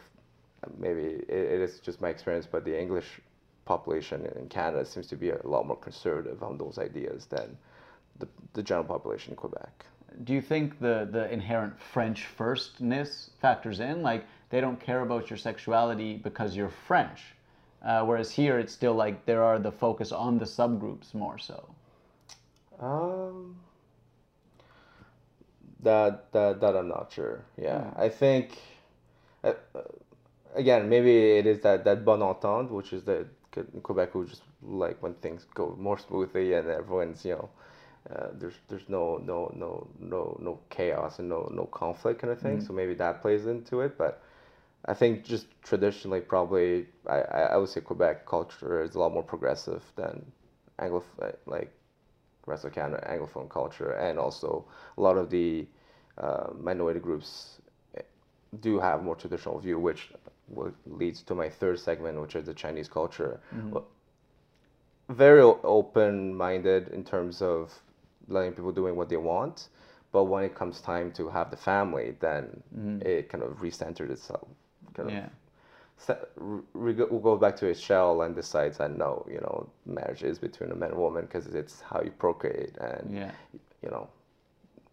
maybe 0.78 1.02
it, 1.28 1.28
it 1.28 1.60
is 1.60 1.80
just 1.80 2.00
my 2.00 2.08
experience, 2.08 2.46
but 2.50 2.64
the 2.64 2.78
English 2.78 3.20
population 3.64 4.26
in 4.36 4.48
Canada 4.48 4.84
seems 4.84 5.06
to 5.06 5.16
be 5.16 5.30
a 5.30 5.40
lot 5.44 5.66
more 5.66 5.76
conservative 5.76 6.42
on 6.42 6.58
those 6.58 6.78
ideas 6.78 7.26
than 7.26 7.56
the, 8.18 8.28
the 8.54 8.62
general 8.62 8.84
population 8.84 9.32
in 9.32 9.36
Quebec. 9.36 9.86
Do 10.24 10.32
you 10.32 10.42
think 10.42 10.80
the, 10.80 11.08
the 11.10 11.30
inherent 11.32 11.80
French 11.80 12.26
firstness 12.26 13.30
factors 13.40 13.80
in? 13.80 14.02
Like 14.02 14.24
they 14.50 14.60
don't 14.60 14.80
care 14.80 15.02
about 15.02 15.30
your 15.30 15.36
sexuality 15.36 16.16
because 16.16 16.56
you're 16.56 16.72
French. 16.86 17.20
Uh, 17.82 18.04
whereas 18.04 18.30
here 18.30 18.58
it's 18.58 18.72
still 18.72 18.92
like 18.92 19.24
there 19.24 19.42
are 19.42 19.58
the 19.58 19.72
focus 19.72 20.12
on 20.12 20.38
the 20.38 20.44
subgroups 20.44 21.14
more 21.14 21.38
so. 21.38 21.64
Um, 22.80 23.56
that 25.82 26.32
that 26.32 26.60
that 26.60 26.76
I'm 26.76 26.88
not 26.88 27.12
sure. 27.12 27.44
Yeah, 27.56 27.82
hmm. 27.82 28.00
I 28.00 28.08
think. 28.08 28.58
Uh, 29.42 29.54
again, 30.54 30.88
maybe 30.88 31.38
it 31.38 31.46
is 31.46 31.60
that 31.60 31.84
that 31.84 32.04
bon 32.04 32.22
entente, 32.22 32.70
which 32.70 32.92
is 32.92 33.04
that 33.04 33.26
Quebec 33.82 34.14
we 34.14 34.26
just 34.26 34.42
like 34.62 35.02
when 35.02 35.14
things 35.14 35.46
go 35.54 35.76
more 35.78 35.98
smoothly 35.98 36.54
and 36.54 36.68
everyone's 36.68 37.24
you 37.24 37.32
know. 37.32 37.48
Uh, 38.10 38.28
there's 38.32 38.54
there's 38.68 38.88
no 38.88 39.18
no 39.18 39.52
no 39.54 39.86
no 39.98 40.36
no 40.40 40.58
chaos 40.70 41.18
and 41.18 41.28
no 41.28 41.50
no 41.52 41.66
conflict 41.66 42.20
kind 42.20 42.32
of 42.32 42.40
thing. 42.40 42.56
Mm-hmm. 42.56 42.66
So 42.66 42.72
maybe 42.72 42.94
that 42.94 43.20
plays 43.20 43.46
into 43.46 43.82
it. 43.82 43.98
But 43.98 44.22
I 44.86 44.94
think 44.94 45.24
just 45.24 45.46
traditionally, 45.62 46.20
probably 46.20 46.86
I, 47.06 47.20
I 47.20 47.56
would 47.58 47.68
say 47.68 47.82
Quebec 47.82 48.26
culture 48.26 48.82
is 48.82 48.94
a 48.94 48.98
lot 48.98 49.12
more 49.12 49.22
progressive 49.22 49.84
than 49.96 50.32
Anglo 50.78 51.04
like 51.46 51.70
rest 52.50 52.64
of 52.64 52.72
Canada 52.72 53.06
Anglophone 53.08 53.48
culture, 53.48 53.92
and 53.92 54.18
also 54.18 54.64
a 54.98 55.00
lot 55.00 55.16
of 55.16 55.30
the 55.30 55.66
uh, 56.18 56.48
minority 56.58 57.00
groups 57.00 57.60
eh, 57.96 58.02
do 58.60 58.78
have 58.78 59.02
more 59.02 59.16
traditional 59.16 59.58
view, 59.58 59.78
which 59.78 60.10
leads 60.86 61.22
to 61.22 61.34
my 61.34 61.48
third 61.48 61.78
segment, 61.78 62.20
which 62.20 62.34
is 62.34 62.44
the 62.44 62.54
Chinese 62.54 62.88
culture. 62.88 63.40
Mm-hmm. 63.54 63.78
Very 65.08 65.40
open-minded 65.42 66.88
in 66.88 67.04
terms 67.04 67.42
of 67.42 67.72
letting 68.28 68.52
people 68.52 68.72
doing 68.72 68.96
what 68.96 69.08
they 69.08 69.16
want, 69.16 69.68
but 70.12 70.24
when 70.24 70.44
it 70.44 70.54
comes 70.54 70.80
time 70.80 71.12
to 71.12 71.28
have 71.28 71.50
the 71.50 71.56
family, 71.56 72.14
then 72.20 72.62
mm-hmm. 72.76 73.06
it 73.06 73.28
kind 73.28 73.42
of 73.42 73.58
recentered 73.58 74.10
itself. 74.10 74.48
Kind 74.94 75.10
yeah. 75.10 75.26
Of 75.26 75.30
we 76.74 76.92
go 76.94 77.36
back 77.36 77.56
to 77.56 77.66
his 77.66 77.80
shell 77.80 78.22
and 78.22 78.34
decides 78.34 78.78
that 78.78 78.96
no, 78.96 79.26
you 79.28 79.40
know, 79.40 79.68
marriage 79.86 80.22
is 80.22 80.38
between 80.38 80.70
a 80.70 80.74
man 80.74 80.90
and 80.90 80.98
woman 80.98 81.24
because 81.26 81.46
it's 81.54 81.80
how 81.80 82.00
you 82.02 82.10
procreate, 82.10 82.76
and 82.78 83.14
yeah. 83.14 83.32
you 83.82 83.90
know, 83.90 84.08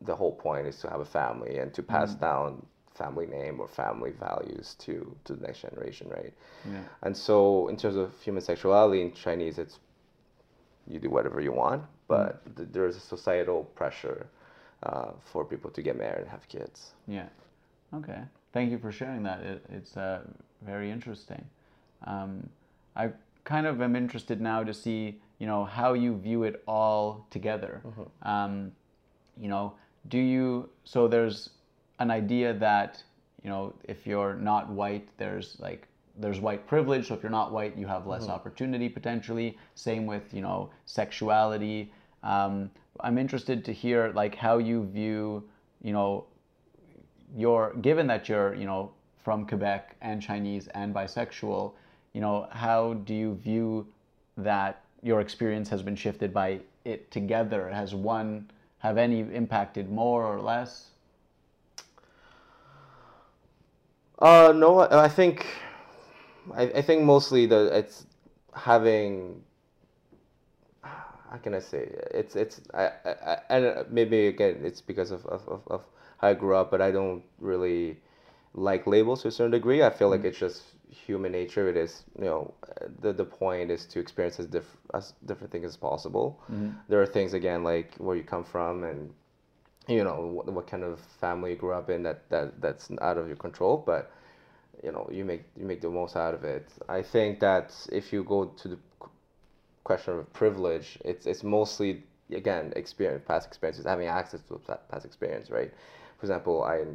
the 0.02 0.15
whole 0.15 0.34
point 0.34 0.67
is 0.67 0.80
to 0.80 0.89
have 0.89 1.00
a 1.00 1.06
family 1.06 1.58
and 1.60 1.74
to 1.74 1.82
pass 1.82 2.15
mm. 2.15 2.20
down 2.20 2.65
family 2.93 3.28
name 3.28 3.60
or 3.60 3.67
family 3.67 4.12
values 4.12 4.76
to 4.80 5.15
to 5.24 5.34
the 5.34 5.46
next 5.46 5.62
generation, 5.62 6.10
right? 6.10 6.34
Yeah. 6.65 6.82
And 7.04 7.15
so, 7.15 7.67
in 7.70 7.78
terms 7.78 7.96
of 7.96 8.12
human 8.22 8.41
sexuality 8.41 9.02
in 9.02 9.13
Chinese, 9.13 9.58
it's 9.58 9.80
you 10.88 11.00
do 11.00 11.10
whatever 11.10 11.41
you 11.41 11.52
want, 11.52 11.84
but 12.08 12.46
mm. 12.46 12.58
th- 12.58 12.70
there's 12.72 12.98
a 12.98 13.02
societal 13.02 13.63
pressure 13.76 14.28
uh, 14.84 15.12
for 15.32 15.46
people 15.46 15.70
to 15.72 15.82
get 15.82 15.98
married 15.98 16.22
and 16.22 16.30
have 16.30 16.48
kids. 16.48 16.93
Yeah. 17.08 17.28
Okay. 17.93 18.22
Thank 18.58 18.72
you 18.72 18.80
for 18.80 18.91
sharing 18.91 19.22
that. 19.22 19.41
It, 19.43 19.63
it's 19.70 19.96
uh, 19.98 20.22
very 20.63 20.89
interesting. 20.89 21.46
Um, 22.08 22.50
I 22.96 23.12
kind 23.43 23.67
of 23.67 23.84
am 23.84 23.96
interested 23.96 24.41
now 24.41 24.63
to 24.63 24.74
see, 24.74 25.22
you 25.38 25.46
know, 25.46 25.63
how 25.63 25.93
you 25.93 26.17
view 26.17 26.41
it 26.41 26.63
all 26.67 27.28
together. 27.30 27.84
Mm-hmm. 27.86 28.28
Um, 28.28 28.72
you 29.39 29.48
know, 29.48 29.74
do 30.08 30.17
you? 30.17 30.70
So 30.86 31.08
there's 31.08 31.52
an 32.00 32.10
idea 32.10 32.52
that 32.56 33.04
you 33.43 33.52
know, 33.52 33.76
if 33.84 34.08
you're 34.08 34.34
not 34.34 34.70
white, 34.70 35.08
there's 35.20 35.58
like 35.60 35.88
there's 36.17 36.39
white 36.39 36.65
privilege. 36.65 37.10
So 37.10 37.13
if 37.13 37.22
you're 37.22 37.38
not 37.41 37.52
white, 37.52 37.78
you 37.78 37.86
have 37.86 38.08
less 38.08 38.24
mm-hmm. 38.24 38.32
opportunity 38.32 38.89
potentially. 38.89 39.56
Same 39.76 40.08
with 40.08 40.34
you 40.34 40.41
know 40.41 40.72
sexuality. 40.88 41.93
Um, 42.24 42.72
I'm 43.02 43.20
interested 43.20 43.63
to 43.65 43.72
hear 43.72 44.12
like 44.15 44.34
how 44.34 44.58
you 44.58 44.88
view 44.88 45.43
you 45.84 45.93
know 45.93 46.26
your 47.36 47.74
given 47.82 48.08
that 48.08 48.30
you're 48.30 48.54
you 48.56 48.66
know 48.66 48.92
from 49.28 49.46
Quebec 49.46 49.96
and 50.02 50.22
Chinese 50.22 50.68
and 50.70 50.96
bisexual, 50.96 51.74
you 52.13 52.22
know, 52.22 52.48
how 52.50 52.94
do 52.94 53.13
you 53.13 53.36
view 53.36 53.86
that 54.38 54.84
your 55.04 55.20
experience 55.20 55.70
has 55.70 55.82
been 55.82 55.96
shifted 55.96 56.34
by 56.34 56.60
it 56.86 57.12
together? 57.12 57.70
Has 57.70 57.94
one 57.94 58.50
have 58.80 58.98
any 58.98 59.20
impacted 59.20 59.90
more 59.90 60.24
or 60.26 60.40
less? 60.40 60.92
Uh, 64.20 64.54
no, 64.56 64.80
I 64.80 65.10
think, 65.10 65.46
I, 66.56 66.63
I 66.63 66.82
think 66.82 67.04
mostly 67.04 67.46
the 67.46 67.78
it's 67.78 68.06
having. 68.56 69.44
How 70.82 71.38
can 71.44 71.54
I 71.54 71.60
say 71.60 71.92
it's 72.12 72.38
it's 72.38 72.62
I, 72.74 72.92
I, 73.06 73.58
I 73.58 73.84
maybe 73.90 74.28
again 74.28 74.62
it's 74.63 74.80
because 74.80 75.12
of, 75.12 75.26
of, 75.26 75.42
of, 75.68 75.84
I 76.22 76.34
grew 76.34 76.56
up, 76.56 76.72
but 76.72 76.82
I 76.82 76.92
don't 76.92 77.24
really 77.40 77.98
like 78.54 78.88
labels 78.88 79.22
to 79.22 79.28
a 79.28 79.32
certain 79.32 79.52
degree. 79.52 79.84
I 79.84 79.90
feel 79.90 80.10
like 80.10 80.22
mm. 80.22 80.26
it's 80.26 80.40
just 80.40 80.64
human 80.90 81.32
nature. 81.32 81.70
It 81.70 81.78
is, 81.78 82.04
you 82.18 82.26
know, 82.26 82.54
the 83.02 83.14
the 83.14 83.26
point 83.26 83.72
is 83.72 83.86
to 83.88 84.00
experience 84.00 84.40
as 84.40 84.48
diff- 84.48 84.78
as 84.94 85.14
different 85.26 85.52
things 85.52 85.66
as 85.66 85.78
possible. 85.78 86.40
Mm-hmm. 86.52 86.72
There 86.88 87.02
are 87.02 87.06
things 87.06 87.34
again 87.34 87.64
like 87.64 87.96
where 87.98 88.16
you 88.16 88.24
come 88.24 88.44
from 88.44 88.84
and 88.84 89.14
you 89.88 90.04
know 90.04 90.28
what, 90.28 90.52
what 90.52 90.68
kind 90.68 90.84
of 90.84 91.00
family 91.22 91.52
you 91.52 91.56
grew 91.58 91.74
up 91.74 91.90
in 91.90 92.04
that, 92.04 92.30
that 92.30 92.60
that's 92.62 92.90
out 93.02 93.18
of 93.18 93.28
your 93.28 93.38
control, 93.38 93.84
but 93.86 94.12
you 94.84 94.92
know 94.92 95.08
you 95.12 95.24
make 95.26 95.44
you 95.56 95.66
make 95.66 95.82
the 95.82 95.90
most 95.90 96.16
out 96.16 96.34
of 96.34 96.44
it. 96.44 96.70
I 96.90 97.02
think 97.02 97.40
that 97.40 97.74
if 97.92 98.12
you 98.12 98.24
go 98.24 98.46
to 98.46 98.68
the 98.68 98.78
question 99.84 100.18
of 100.18 100.34
privilege, 100.34 100.98
it's 101.06 101.26
it's 101.26 101.44
mostly 101.44 102.04
again 102.32 102.74
experience, 102.76 103.24
past 103.26 103.48
experiences, 103.48 103.86
having 103.86 104.08
access 104.08 104.42
to 104.50 104.60
past 104.92 105.06
experience, 105.06 105.50
right? 105.50 105.72
For 106.18 106.26
example, 106.26 106.64
I 106.64 106.86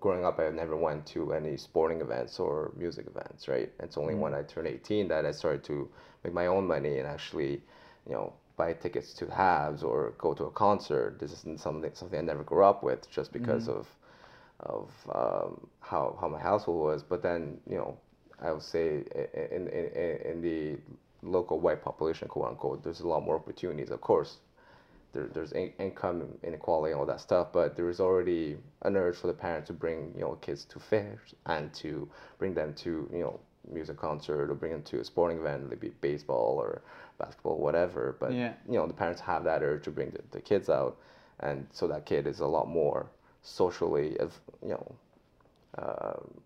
growing 0.00 0.24
up, 0.24 0.40
I 0.40 0.50
never 0.50 0.76
went 0.76 1.06
to 1.06 1.32
any 1.32 1.56
sporting 1.56 2.00
events 2.00 2.40
or 2.40 2.72
music 2.76 3.06
events, 3.06 3.48
right? 3.48 3.70
It's 3.80 3.96
only 3.96 4.14
when 4.14 4.34
I 4.34 4.42
turned 4.42 4.66
18 4.66 5.08
that 5.08 5.24
I 5.24 5.30
started 5.30 5.62
to 5.64 5.88
make 6.24 6.34
my 6.34 6.46
own 6.46 6.66
money 6.66 6.98
and 6.98 7.06
actually, 7.06 7.62
you 8.08 8.12
know, 8.12 8.32
buy 8.56 8.72
tickets 8.72 9.12
to 9.14 9.26
Habs 9.26 9.84
or 9.84 10.14
go 10.18 10.34
to 10.34 10.44
a 10.44 10.50
concert. 10.50 11.18
This 11.20 11.32
isn't 11.32 11.60
something 11.60 11.90
something 11.94 12.18
I 12.18 12.22
never 12.22 12.42
grew 12.42 12.64
up 12.64 12.82
with 12.82 13.08
just 13.10 13.32
because 13.32 13.68
of 13.68 13.86
of 14.60 14.90
um, 15.14 15.66
how 15.80 16.16
how 16.20 16.28
my 16.28 16.40
household 16.40 16.82
was. 16.82 17.02
But 17.02 17.22
then, 17.22 17.58
you 17.68 17.76
know, 17.76 17.96
I 18.40 18.52
would 18.52 18.62
say 18.62 19.04
in, 19.52 19.68
in 19.68 20.20
in 20.30 20.40
the 20.42 20.78
local 21.22 21.60
white 21.60 21.82
population, 21.82 22.28
quote 22.28 22.48
unquote, 22.48 22.82
there's 22.82 23.00
a 23.00 23.08
lot 23.08 23.22
more 23.22 23.36
opportunities. 23.36 23.90
Of 23.90 24.00
course, 24.00 24.38
there, 25.16 25.28
there's 25.32 25.52
in, 25.52 25.72
income 25.78 26.22
inequality 26.42 26.92
and 26.92 27.00
all 27.00 27.06
that 27.06 27.20
stuff, 27.20 27.48
but 27.52 27.74
there 27.76 27.88
is 27.88 28.00
already 28.00 28.56
an 28.82 28.96
urge 28.96 29.16
for 29.16 29.26
the 29.28 29.32
parents 29.32 29.66
to 29.68 29.72
bring 29.72 30.12
you 30.14 30.20
know 30.20 30.34
kids 30.42 30.64
to 30.66 30.78
fairs 30.78 31.34
and 31.46 31.72
to 31.74 32.08
bring 32.38 32.54
them 32.54 32.74
to 32.74 33.08
you 33.12 33.20
know 33.20 33.40
music 33.72 33.96
concert 33.96 34.50
or 34.50 34.54
bring 34.54 34.72
them 34.72 34.82
to 34.82 35.00
a 35.00 35.04
sporting 35.04 35.38
event, 35.38 35.68
maybe 35.68 35.88
baseball 36.00 36.58
or 36.60 36.82
basketball, 37.18 37.58
whatever. 37.58 38.16
But 38.20 38.32
Yeah. 38.32 38.52
you 38.68 38.74
know 38.74 38.86
the 38.86 38.94
parents 38.94 39.20
have 39.22 39.44
that 39.44 39.62
urge 39.62 39.84
to 39.84 39.90
bring 39.90 40.10
the, 40.10 40.22
the 40.30 40.40
kids 40.40 40.68
out, 40.68 40.98
and 41.40 41.66
so 41.72 41.86
that 41.88 42.04
kid 42.04 42.26
is 42.26 42.40
a 42.40 42.46
lot 42.46 42.68
more 42.68 43.06
socially, 43.42 44.18
of 44.18 44.38
you 44.62 44.70
know, 44.70 44.94
um, 45.78 46.40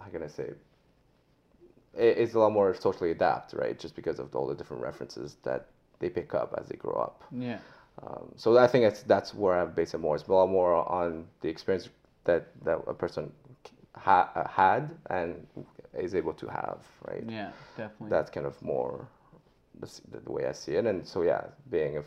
how 0.00 0.10
can 0.10 0.22
I 0.22 0.26
say? 0.28 0.50
It's 1.92 2.34
a 2.34 2.38
lot 2.38 2.52
more 2.52 2.72
socially 2.74 3.10
adapt, 3.10 3.52
right? 3.52 3.76
Just 3.78 3.96
because 3.96 4.20
of 4.20 4.34
all 4.36 4.46
the 4.46 4.54
different 4.54 4.82
references 4.82 5.36
that 5.42 5.66
they 5.98 6.08
pick 6.08 6.34
up 6.34 6.54
as 6.56 6.68
they 6.68 6.76
grow 6.76 6.94
up. 6.94 7.24
Yeah. 7.32 7.58
Um, 8.06 8.32
so 8.36 8.56
I 8.56 8.66
think 8.66 8.84
that's 8.84 9.02
that's 9.02 9.34
where 9.34 9.54
I 9.60 9.64
base 9.66 9.94
it 9.94 9.98
more. 9.98 10.16
It's 10.16 10.26
a 10.28 10.32
lot 10.32 10.48
more 10.48 10.74
on 10.90 11.26
the 11.40 11.48
experience 11.48 11.88
that 12.24 12.46
that 12.64 12.78
a 12.86 12.94
person 12.94 13.30
ha- 13.96 14.30
uh, 14.34 14.48
had 14.48 14.90
and 15.10 15.46
is 15.94 16.14
able 16.14 16.32
to 16.34 16.46
have, 16.48 16.78
right? 17.06 17.24
Yeah. 17.28 17.50
Definitely. 17.76 18.10
That's 18.10 18.30
kind 18.30 18.46
of 18.46 18.60
more 18.62 19.06
the, 19.80 19.86
the, 20.10 20.20
the 20.20 20.32
way 20.32 20.46
I 20.46 20.52
see 20.52 20.72
it. 20.72 20.86
And 20.86 21.06
so 21.06 21.22
yeah, 21.22 21.44
being 21.70 21.98
a 21.98 22.02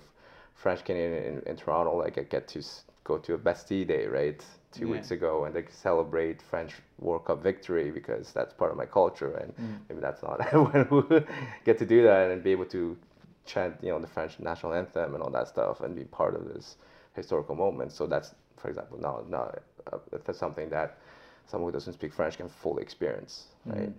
French 0.56 0.84
Canadian 0.84 1.24
in, 1.24 1.40
in 1.46 1.56
Toronto, 1.58 1.98
like 1.98 2.18
I 2.18 2.24
get 2.24 2.48
to 2.50 2.62
go 3.04 3.18
to 3.18 3.34
a 3.34 3.38
Bastille 3.38 3.86
Day, 3.86 4.08
right? 4.08 4.44
Two 4.72 4.86
Yeah. 4.88 4.94
weeks 4.94 5.12
ago, 5.12 5.46
and 5.46 5.54
like 5.54 5.70
celebrate 5.72 6.42
French 6.42 6.74
World 7.00 7.26
Cup 7.26 7.44
victory 7.44 7.92
because 7.92 8.32
that's 8.32 8.54
part 8.54 8.72
of 8.72 8.78
my 8.78 8.86
culture, 8.86 9.36
and 9.36 9.54
Mm. 9.56 9.80
maybe 9.90 10.02
that's 10.02 10.24
not 10.24 10.40
everyone 10.48 10.86
who 10.86 11.04
get 11.66 11.78
to 11.80 11.86
do 11.86 12.02
that 12.04 12.32
and 12.32 12.42
be 12.44 12.52
able 12.52 12.66
to 12.66 12.98
chant, 13.46 13.76
you 13.82 13.90
know, 13.90 14.00
the 14.00 14.08
French 14.08 14.40
national 14.40 14.74
anthem 14.74 15.14
and 15.14 15.24
all 15.24 15.32
that 15.32 15.48
stuff, 15.48 15.82
and 15.82 15.96
be 15.96 16.04
part 16.06 16.36
of 16.36 16.54
this 16.54 16.78
historical 17.16 17.56
moment. 17.56 17.92
So 17.92 18.08
that's, 18.08 18.36
for 18.58 18.70
example, 18.70 19.00
now 19.00 19.24
now 19.30 19.52
uh, 19.92 19.98
that's 20.26 20.40
something 20.40 20.70
that 20.70 20.98
someone 21.46 21.70
who 21.70 21.74
doesn't 21.74 21.94
speak 21.94 22.14
French 22.14 22.38
can 22.38 22.50
fully 22.50 22.82
experience, 22.82 23.48
right? 23.66 23.92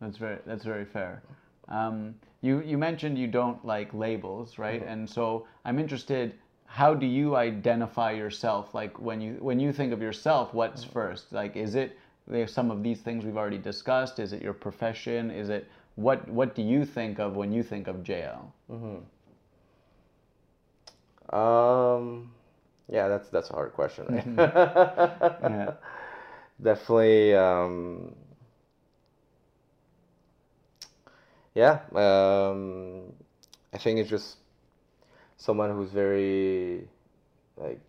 That's 0.00 0.16
very 0.16 0.38
that's 0.46 0.64
very 0.64 0.84
fair. 0.84 1.22
Um, 1.68 2.14
you 2.42 2.62
you 2.62 2.78
mentioned 2.78 3.18
you 3.18 3.26
don't 3.26 3.64
like 3.64 3.92
labels, 3.92 4.58
right? 4.58 4.82
And 4.86 5.08
so 5.08 5.46
I'm 5.64 5.78
interested. 5.78 6.34
How 6.66 6.94
do 6.94 7.06
you 7.06 7.36
identify 7.36 8.10
yourself? 8.10 8.74
Like 8.74 9.00
when 9.00 9.20
you 9.20 9.36
when 9.40 9.58
you 9.58 9.72
think 9.72 9.92
of 9.92 10.02
yourself, 10.02 10.52
what's 10.54 10.84
first? 10.84 11.32
Like, 11.32 11.56
is 11.56 11.74
it 11.74 11.96
there's 12.26 12.52
some 12.52 12.70
of 12.70 12.82
these 12.82 13.00
things 13.00 13.24
we've 13.24 13.36
already 13.36 13.58
discussed? 13.58 14.18
Is 14.18 14.32
it 14.32 14.42
your 14.42 14.52
profession? 14.52 15.30
Is 15.30 15.48
it 15.48 15.68
what 15.96 16.28
what 16.28 16.54
do 16.54 16.62
you 16.62 16.84
think 16.84 17.18
of 17.18 17.36
when 17.36 17.52
you 17.52 17.62
think 17.62 17.88
of 17.88 17.96
JL? 17.96 18.52
Um, 21.30 22.30
yeah, 22.88 23.08
that's 23.08 23.28
that's 23.30 23.50
a 23.50 23.54
hard 23.54 23.72
question, 23.72 24.06
right? 24.06 24.26
Yeah. 25.42 25.72
Definitely. 26.62 27.34
Um, 27.34 28.14
yeah. 31.54 31.80
Um, 31.94 33.12
I 33.72 33.78
think 33.78 33.98
it's 33.98 34.10
just 34.10 34.36
someone 35.36 35.70
who's 35.70 35.90
very 35.90 36.88
like. 37.56 37.80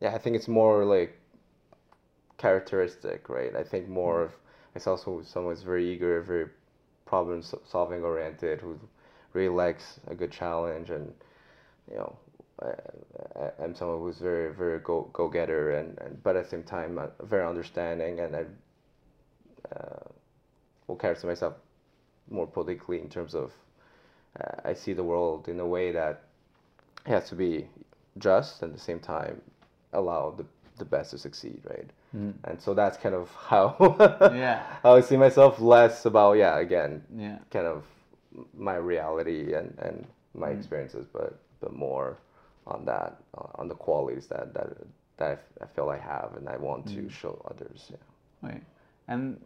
Yeah, 0.00 0.14
I 0.14 0.18
think 0.18 0.36
it's 0.36 0.48
more 0.48 0.84
like 0.84 1.18
characteristic, 2.38 3.28
right? 3.28 3.54
I 3.54 3.62
think 3.62 3.88
more 3.88 4.22
of 4.22 4.32
it's 4.74 4.86
also 4.86 5.22
someone 5.22 5.54
who's 5.54 5.62
very 5.62 5.92
eager, 5.92 6.20
very 6.22 6.48
problem 7.06 7.42
solving 7.64 8.04
oriented, 8.04 8.60
who 8.60 8.78
really 9.32 9.54
likes 9.54 10.00
a 10.06 10.14
good 10.14 10.30
challenge, 10.30 10.90
and 10.90 11.12
you 11.90 11.96
know, 11.96 12.16
I, 12.62 13.62
I'm 13.62 13.74
someone 13.74 14.00
who's 14.00 14.18
very 14.18 14.52
very 14.52 14.78
go 14.80 15.08
go 15.12 15.28
getter, 15.28 15.72
and, 15.72 15.98
and 15.98 16.22
but 16.22 16.36
at 16.36 16.44
the 16.44 16.50
same 16.50 16.62
time 16.62 16.98
uh, 16.98 17.08
very 17.22 17.46
understanding, 17.46 18.20
and 18.20 18.36
I 18.36 18.44
uh, 19.74 20.08
will 20.86 20.96
characterize 20.96 21.24
myself 21.24 21.54
more 22.30 22.46
politically 22.46 23.00
in 23.00 23.08
terms 23.08 23.34
of 23.34 23.52
uh, 24.40 24.60
I 24.64 24.74
see 24.74 24.92
the 24.92 25.02
world 25.02 25.48
in 25.48 25.60
a 25.60 25.66
way 25.66 25.90
that 25.92 26.22
has 27.06 27.28
to 27.30 27.34
be 27.34 27.66
just 28.18 28.62
and 28.62 28.72
at 28.72 28.78
the 28.78 28.82
same 28.82 29.00
time 29.00 29.40
allow 29.92 30.30
the, 30.30 30.44
the 30.78 30.84
best 30.84 31.10
to 31.10 31.18
succeed, 31.18 31.60
right? 31.64 31.90
And 32.12 32.60
so 32.60 32.74
that's 32.74 32.96
kind 32.96 33.14
of 33.14 33.30
how 33.48 33.76
Yeah. 34.34 34.62
how 34.82 34.94
I 34.94 35.00
see 35.00 35.16
myself 35.16 35.60
less 35.60 36.06
about 36.06 36.36
yeah 36.36 36.58
again 36.58 37.02
Yeah. 37.16 37.38
kind 37.50 37.66
of 37.66 37.84
my 38.54 38.76
reality 38.76 39.54
and, 39.54 39.76
and 39.80 40.06
my 40.34 40.48
Mm. 40.50 40.58
experiences, 40.58 41.06
but 41.12 41.38
but 41.60 41.72
more 41.72 42.18
on 42.66 42.84
that 42.84 43.16
uh, 43.36 43.46
on 43.60 43.68
the 43.68 43.74
qualities 43.74 44.26
that 44.28 44.54
that 44.54 44.68
that 45.18 45.28
I, 45.28 45.32
f- 45.32 45.52
I 45.62 45.66
feel 45.66 45.88
I 45.88 45.98
have 45.98 46.34
and 46.36 46.48
I 46.48 46.56
want 46.56 46.86
Mm. 46.86 46.94
to 46.96 47.08
show 47.10 47.40
others. 47.50 47.90
Yeah. 47.90 48.48
Right. 48.48 48.62
And 49.08 49.40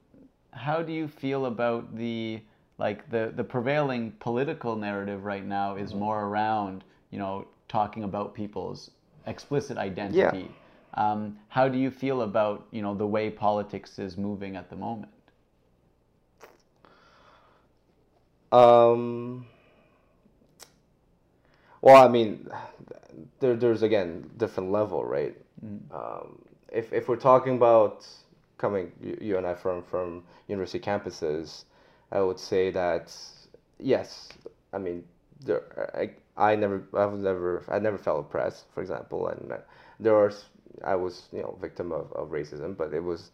how 0.53 0.83
do 0.83 0.93
you 0.93 1.09
feel 1.09 1.47
about 1.47 1.97
the 1.97 2.41
like 2.79 3.09
the 3.11 3.33
the 3.37 3.45
prevailing 3.45 4.13
political 4.21 4.77
narrative 4.77 5.25
right 5.25 5.45
now 5.45 5.77
is 5.77 5.95
more 5.95 6.21
around 6.27 6.85
you 7.11 7.19
know 7.19 7.47
talking 7.69 8.05
about 8.05 8.35
people's 8.35 8.91
explicit 9.27 9.77
identity. 9.79 10.49
Um, 10.95 11.39
how 11.49 11.69
do 11.69 11.79
you 11.79 11.91
feel 11.91 12.23
about 12.23 12.67
you 12.71 12.83
know 12.83 12.95
the 12.95 13.07
way 13.07 13.31
politics 13.31 13.99
is 13.99 14.17
moving 14.17 14.57
at 14.57 14.71
the 14.71 14.77
moment? 14.77 15.13
Um, 18.53 19.47
well, 21.81 21.97
I 21.97 22.09
mean, 22.09 22.49
there, 23.41 23.57
there's 23.57 23.83
again 23.83 24.31
different 24.37 24.71
level, 24.71 25.05
right? 25.05 25.37
Um, 25.93 26.39
if 26.73 26.93
if 26.93 27.09
we're 27.09 27.17
talking 27.17 27.57
about 27.57 28.07
coming, 28.59 28.93
you, 29.03 29.19
you 29.21 29.39
and 29.39 29.47
I 29.47 29.55
from 29.55 29.83
from 29.83 30.23
university 30.47 30.79
campuses, 30.79 31.65
I 32.13 32.21
would 32.21 32.39
say 32.39 32.71
that 32.71 33.13
yes, 33.81 34.29
I 34.73 34.79
mean, 34.79 35.05
there 35.45 35.91
I, 35.95 36.11
I 36.37 36.55
never 36.57 36.85
I've 36.95 37.15
never 37.19 37.65
I 37.69 37.81
never 37.81 37.99
felt 37.99 38.21
oppressed, 38.21 38.67
for 38.73 38.81
example, 38.81 39.29
and 39.29 39.53
uh, 39.53 39.57
there 39.99 40.15
are 40.15 40.33
I 40.85 40.95
was 40.97 41.29
you 41.33 41.43
know 41.43 41.57
victim 41.61 41.93
of, 41.93 42.13
of 42.13 42.31
racism, 42.31 42.77
but 42.77 42.93
it 42.95 43.03
was 43.03 43.31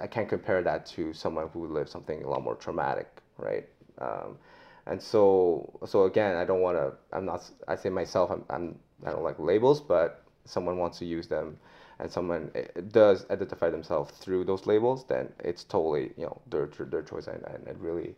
I 0.00 0.06
can't 0.06 0.28
compare 0.28 0.62
that 0.62 0.86
to 0.86 1.12
someone 1.12 1.48
who 1.48 1.66
lived 1.66 1.88
something 1.90 2.22
a 2.22 2.28
lot 2.28 2.42
more 2.42 2.54
traumatic, 2.54 3.08
right? 3.38 3.68
Um, 3.98 4.38
and 4.86 5.00
so 5.00 5.78
so 5.86 6.04
again, 6.04 6.36
I 6.36 6.44
don't 6.44 6.60
want 6.60 6.76
to. 6.76 6.92
I'm 7.16 7.24
not. 7.24 7.48
I 7.68 7.76
say 7.76 7.88
myself. 7.90 8.30
I'm, 8.30 8.44
I'm. 8.50 8.78
I 9.06 9.10
don't 9.10 9.22
like 9.22 9.38
labels, 9.38 9.80
but 9.80 10.22
someone 10.44 10.76
wants 10.78 10.98
to 10.98 11.04
use 11.04 11.28
them, 11.28 11.58
and 11.98 12.10
someone 12.10 12.50
eh, 12.54 12.66
does 12.90 13.26
identify 13.30 13.70
themselves 13.70 14.12
through 14.18 14.44
those 14.44 14.66
labels, 14.66 15.04
then 15.06 15.32
it's 15.40 15.64
totally 15.64 16.12
you 16.16 16.26
know 16.26 16.40
their 16.50 16.66
their 16.66 17.02
choice, 17.02 17.26
and, 17.28 17.42
and 17.44 17.68
I 17.68 17.72
really 17.78 18.14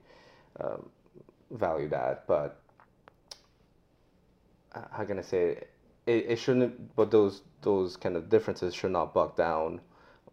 um, 0.60 0.88
value 1.52 1.88
that. 1.90 2.26
But 2.26 2.60
uh, 4.74 4.82
how 4.90 5.04
can 5.04 5.18
I 5.18 5.22
say 5.22 5.42
it? 5.50 5.70
It? 6.06 6.26
It 6.28 6.38
shouldn't. 6.38 6.94
But 6.96 7.10
those 7.10 7.42
those 7.62 7.96
kind 7.96 8.16
of 8.16 8.28
differences 8.28 8.74
should 8.74 8.90
not 8.92 9.14
buck 9.14 9.36
down 9.36 9.80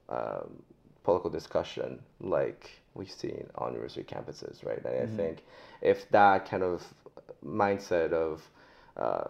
um, 0.10 0.64
political 1.04 1.30
discussion 1.30 2.00
like 2.20 2.82
we've 2.94 3.12
seen 3.12 3.48
on 3.56 3.74
university 3.74 4.04
campuses, 4.04 4.66
right? 4.66 4.84
And 4.84 5.04
I 5.04 5.16
think 5.16 5.44
if 5.82 6.10
that 6.12 6.50
kind 6.50 6.64
of 6.64 6.84
mindset 7.46 8.12
of 8.12 8.50
uh, 8.98 9.26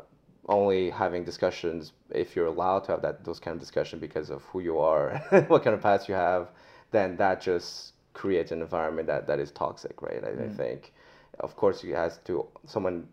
only 0.47 0.89
having 0.89 1.23
discussions 1.23 1.93
if 2.09 2.35
you're 2.35 2.47
allowed 2.47 2.79
to 2.85 2.93
have 2.93 3.01
that 3.03 3.23
those 3.23 3.39
kind 3.39 3.55
of 3.55 3.59
discussion 3.59 3.99
because 3.99 4.29
of 4.29 4.43
who 4.43 4.61
you 4.61 4.79
are, 4.79 5.17
what 5.47 5.63
kind 5.63 5.75
of 5.75 5.81
past 5.81 6.09
you 6.09 6.15
have, 6.15 6.49
then 6.91 7.15
that 7.17 7.41
just 7.41 7.93
creates 8.13 8.51
an 8.51 8.61
environment 8.61 9.07
that, 9.07 9.27
that 9.27 9.39
is 9.39 9.51
toxic, 9.51 10.01
right? 10.01 10.23
I, 10.23 10.45
I 10.45 10.49
think, 10.49 10.91
of 11.39 11.55
course, 11.55 11.83
you 11.83 11.95
has 11.95 12.17
to 12.25 12.45
someone 12.65 13.07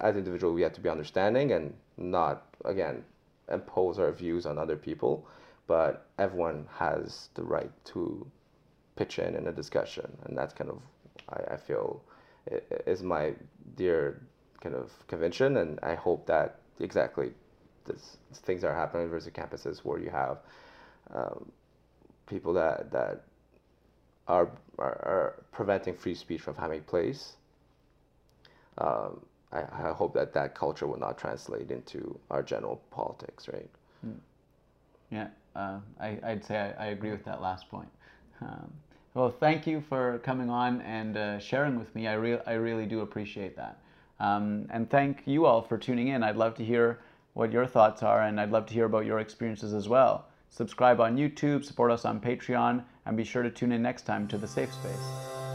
as 0.00 0.12
an 0.14 0.18
individual 0.18 0.52
we 0.52 0.62
have 0.62 0.74
to 0.74 0.80
be 0.80 0.88
understanding 0.88 1.52
and 1.52 1.72
not 1.96 2.45
again 2.66 3.04
impose 3.50 3.98
our 3.98 4.12
views 4.12 4.46
on 4.46 4.58
other 4.58 4.76
people, 4.76 5.26
but 5.66 6.06
everyone 6.18 6.66
has 6.78 7.28
the 7.34 7.42
right 7.42 7.70
to 7.84 8.26
pitch 8.96 9.18
in 9.18 9.34
in 9.36 9.46
a 9.46 9.52
discussion, 9.52 10.16
and 10.24 10.36
that's 10.36 10.54
kind 10.54 10.70
of 10.70 10.80
I, 11.28 11.54
I 11.54 11.56
feel 11.56 12.02
is 12.86 13.02
my 13.02 13.34
dear 13.76 14.20
kind 14.60 14.74
of 14.74 14.92
convention, 15.08 15.56
and 15.58 15.78
I 15.82 15.94
hope 15.94 16.26
that 16.26 16.60
exactly 16.80 17.32
this 17.84 18.16
things 18.32 18.64
are 18.64 18.74
happening 18.74 19.02
at 19.02 19.06
university 19.06 19.40
campuses 19.40 19.78
where 19.78 19.98
you 19.98 20.10
have 20.10 20.38
um, 21.14 21.50
people 22.26 22.52
that 22.54 22.90
that 22.92 23.22
are, 24.28 24.50
are 24.78 24.98
are 25.12 25.44
preventing 25.52 25.94
free 25.94 26.14
speech 26.14 26.40
from 26.40 26.56
having 26.56 26.82
place. 26.82 27.34
Um, 28.78 29.24
I, 29.56 29.88
I 29.88 29.92
hope 29.92 30.14
that 30.14 30.32
that 30.34 30.54
culture 30.54 30.86
will 30.86 30.98
not 30.98 31.18
translate 31.18 31.70
into 31.70 32.18
our 32.30 32.42
general 32.42 32.82
politics, 32.90 33.48
right? 33.48 33.68
Yeah, 35.10 35.28
uh, 35.54 35.78
I, 36.00 36.18
I'd 36.22 36.44
say 36.44 36.74
I, 36.78 36.84
I 36.84 36.86
agree 36.88 37.10
with 37.10 37.24
that 37.24 37.40
last 37.40 37.68
point. 37.68 37.88
Um, 38.42 38.72
well, 39.14 39.30
thank 39.30 39.66
you 39.66 39.80
for 39.80 40.18
coming 40.18 40.50
on 40.50 40.80
and 40.82 41.16
uh, 41.16 41.38
sharing 41.38 41.78
with 41.78 41.94
me. 41.94 42.06
I, 42.06 42.14
re- 42.14 42.40
I 42.46 42.54
really 42.54 42.86
do 42.86 43.00
appreciate 43.00 43.56
that. 43.56 43.78
Um, 44.18 44.66
and 44.70 44.90
thank 44.90 45.22
you 45.26 45.46
all 45.46 45.62
for 45.62 45.78
tuning 45.78 46.08
in. 46.08 46.22
I'd 46.22 46.36
love 46.36 46.54
to 46.56 46.64
hear 46.64 46.98
what 47.34 47.52
your 47.52 47.66
thoughts 47.66 48.02
are, 48.02 48.22
and 48.22 48.40
I'd 48.40 48.50
love 48.50 48.66
to 48.66 48.74
hear 48.74 48.86
about 48.86 49.06
your 49.06 49.20
experiences 49.20 49.74
as 49.74 49.88
well. 49.88 50.26
Subscribe 50.50 51.00
on 51.00 51.16
YouTube, 51.16 51.64
support 51.64 51.90
us 51.90 52.04
on 52.04 52.20
Patreon, 52.20 52.82
and 53.04 53.16
be 53.16 53.24
sure 53.24 53.42
to 53.42 53.50
tune 53.50 53.72
in 53.72 53.82
next 53.82 54.02
time 54.02 54.26
to 54.28 54.38
The 54.38 54.48
Safe 54.48 54.72
Space. 54.72 55.45